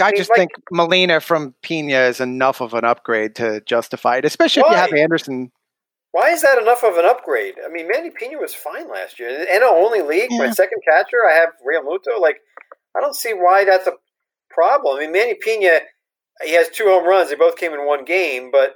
[0.00, 4.24] I just like- think Molina from Piña is enough of an upgrade to justify it,
[4.24, 5.50] especially if you have Anderson.
[6.12, 7.54] Why is that enough of an upgrade?
[7.64, 9.28] I mean, Manny Piña was fine last year.
[9.28, 12.20] In NL only league, my second catcher, I have Realmuto.
[12.20, 12.40] Like,
[12.96, 13.92] I don't see why that's a
[14.50, 14.96] problem.
[14.96, 15.80] I mean, Manny Piña,
[16.42, 17.30] he has two home runs.
[17.30, 18.74] They both came in one game, but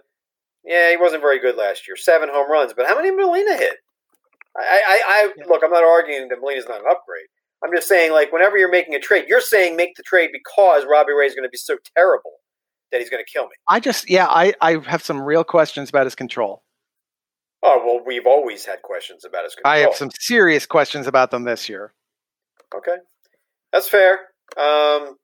[0.65, 1.97] yeah, he wasn't very good last year.
[1.97, 2.73] Seven home runs.
[2.73, 3.79] But how many Molina hit?
[4.57, 5.45] I, I, I Yeah.
[5.49, 5.63] look.
[5.65, 7.27] I'm not arguing that Molina's not an upgrade.
[7.65, 10.85] I'm just saying, like, whenever you're making a trade, you're saying make the trade because
[10.85, 12.33] Robbie Ray is going to be so terrible
[12.93, 13.55] that he's going to kill me.
[13.69, 16.63] I just, yeah, I, I have some real questions about his control.
[17.67, 19.73] Oh well, we've always had questions about his control.
[19.73, 21.95] I have some serious questions about them this year.
[22.77, 22.97] Okay,
[23.73, 24.19] that's fair.
[24.59, 25.17] Um,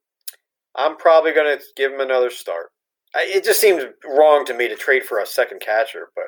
[0.74, 2.70] I'm probably going to give him another start.
[3.14, 6.26] I, it just seems wrong to me to trade for a second catcher, but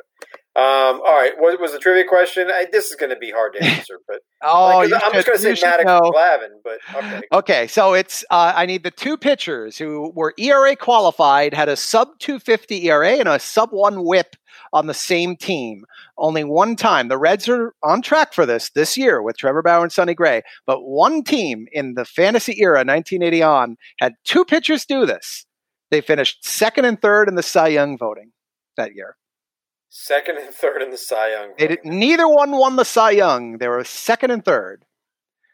[0.55, 1.33] um, all right.
[1.39, 2.49] What was the trivia question?
[2.51, 5.39] I, this is going to be hard to answer, but Oh, like, I'm just going
[5.39, 6.01] to say should Maddux know.
[6.05, 6.61] and Glavine.
[6.63, 11.55] But okay, Okay, so it's uh, I need the two pitchers who were ERA qualified,
[11.55, 14.37] had a sub 250 ERA and a sub one WHIP
[14.75, 15.85] on the same team.
[16.19, 17.09] Only one time.
[17.09, 20.43] The Reds are on track for this this year with Trevor Bauer and Sonny Gray,
[20.67, 25.47] but one team in the fantasy era, 1980 on, had two pitchers do this.
[25.91, 28.33] They finished second and third in the Cy Young voting
[28.77, 29.17] that year.
[29.95, 31.53] Second and third in the Cy Young.
[31.59, 33.59] They did, neither one won the Cy Young.
[33.59, 34.87] They were second and third.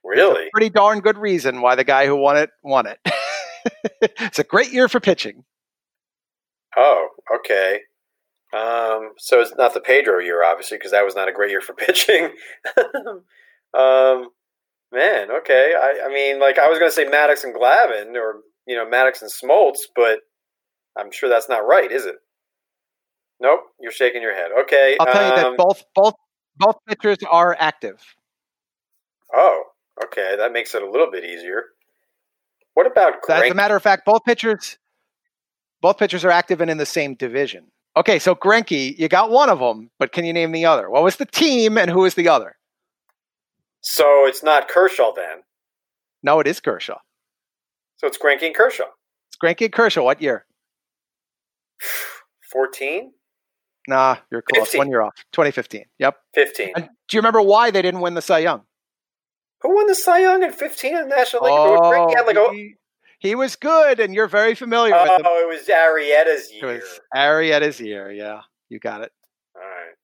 [0.04, 0.48] really?
[0.52, 3.00] Pretty darn good reason why the guy who won it won it.
[4.00, 5.42] it's a great year for pitching.
[6.76, 7.80] Oh, okay.
[8.52, 11.60] Um, so it's not the Pedro year, obviously, because that was not a great year
[11.60, 12.26] for pitching.
[13.76, 14.28] um,
[14.92, 15.74] man, okay.
[15.76, 18.36] I, I mean, like I was going to say Maddux and Glavine, or
[18.68, 20.20] you know Maddux and Smoltz, but
[20.96, 22.14] I'm sure that's not right, is it?
[23.40, 24.50] Nope, you're shaking your head.
[24.62, 24.96] Okay.
[24.98, 26.14] I'll tell you um, that both both
[26.56, 28.02] both pitchers are active.
[29.34, 29.62] Oh,
[30.04, 30.34] okay.
[30.36, 31.64] That makes it a little bit easier.
[32.74, 34.78] What about As a matter of fact, both pitchers
[35.80, 37.70] both pitchers are active and in the same division.
[37.96, 40.90] Okay, so Greinke, you got one of them, but can you name the other?
[40.90, 42.56] What was the team and who is the other?
[43.80, 45.42] So it's not Kershaw then.
[46.22, 46.98] No, it is Kershaw.
[47.96, 48.84] So it's Greinke and Kershaw.
[49.28, 50.02] It's Greinke and Kershaw.
[50.02, 50.46] What year?
[52.52, 53.12] Fourteen.
[53.88, 54.66] Nah, you're close.
[54.66, 54.78] 15.
[54.78, 55.14] One year off.
[55.32, 55.84] 2015.
[55.98, 56.16] Yep.
[56.34, 56.72] 15.
[56.76, 58.62] And do you remember why they didn't win the Cy Young?
[59.62, 61.52] Who won the Cy Young in 15 in the National League?
[61.80, 62.74] Greinke had like a, Oh, he,
[63.18, 65.22] he was good, and you're very familiar with him.
[65.24, 66.70] oh, it was Arrieta's year.
[66.70, 68.12] It was Arrieta's year.
[68.12, 69.10] Yeah, you got it.
[69.56, 69.94] All right.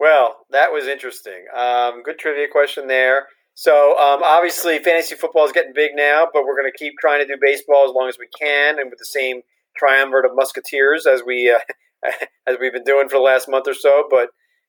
[0.00, 1.44] Well, that was interesting.
[1.56, 3.28] Um, good trivia question there.
[3.54, 7.26] So um, obviously, fantasy football is getting big now, but we're going to keep trying
[7.26, 9.40] to do baseball as long as we can, and with the same
[9.76, 11.58] triumvirate of musketeers as we uh,
[12.46, 14.04] as we've been doing for the last month or so.
[14.10, 14.28] But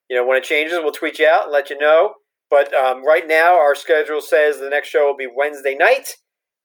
[0.09, 2.13] you know, when it changes, we'll tweet you out and let you know.
[2.49, 6.15] But um, right now, our schedule says the next show will be Wednesday night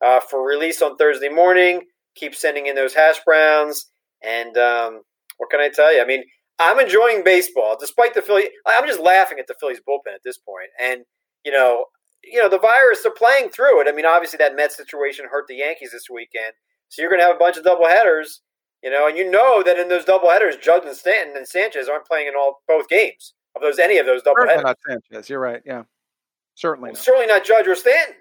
[0.04, 1.82] uh, for release on Thursday morning.
[2.14, 3.86] Keep sending in those hash browns,
[4.22, 5.00] and um,
[5.38, 6.02] what can I tell you?
[6.02, 6.22] I mean,
[6.58, 8.50] I'm enjoying baseball despite the Philly.
[8.66, 11.02] I'm just laughing at the Phillies bullpen at this point, and
[11.44, 11.86] you know,
[12.22, 13.02] you know, the virus.
[13.02, 13.88] They're playing through it.
[13.88, 16.52] I mean, obviously that Mets situation hurt the Yankees this weekend,
[16.88, 18.42] so you're going to have a bunch of double headers.
[18.82, 21.88] You know, and you know that in those double headers, Judge and Stanton and Sanchez
[21.88, 24.64] aren't playing in all both games of those any of those double headers.
[24.64, 25.30] not Sanchez.
[25.30, 25.62] You're right.
[25.64, 25.84] Yeah,
[26.54, 26.98] certainly not.
[26.98, 28.16] Certainly not Judge or Stanton.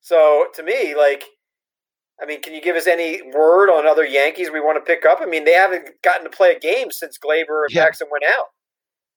[0.00, 1.24] So to me, like,
[2.20, 5.04] I mean, can you give us any word on other Yankees we want to pick
[5.04, 5.18] up?
[5.20, 7.84] I mean, they haven't gotten to play a game since Gleyber and Yeah.
[7.84, 8.46] Paxton went out.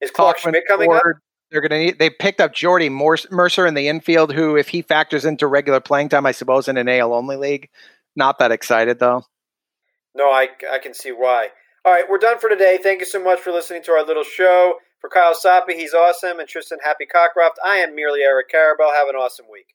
[0.02, 1.04] Is Clarke Schmidt coming up?
[1.52, 2.00] They're going to need.
[2.00, 6.10] They picked up Jordy Mercer in the infield, who, if he factors into regular playing
[6.10, 7.70] time, I suppose in an AL only league,
[8.16, 9.24] not that excited though.
[10.16, 11.50] No, I, I can see why.
[11.84, 12.80] All right, we're done for today.
[12.82, 14.76] Thank you so much for listening to our little show.
[15.00, 18.96] For Kyle Soppe, he's awesome, and Tristan Happy Cockcroft, I am merely Eric Karabell.
[18.96, 19.75] Have an awesome week.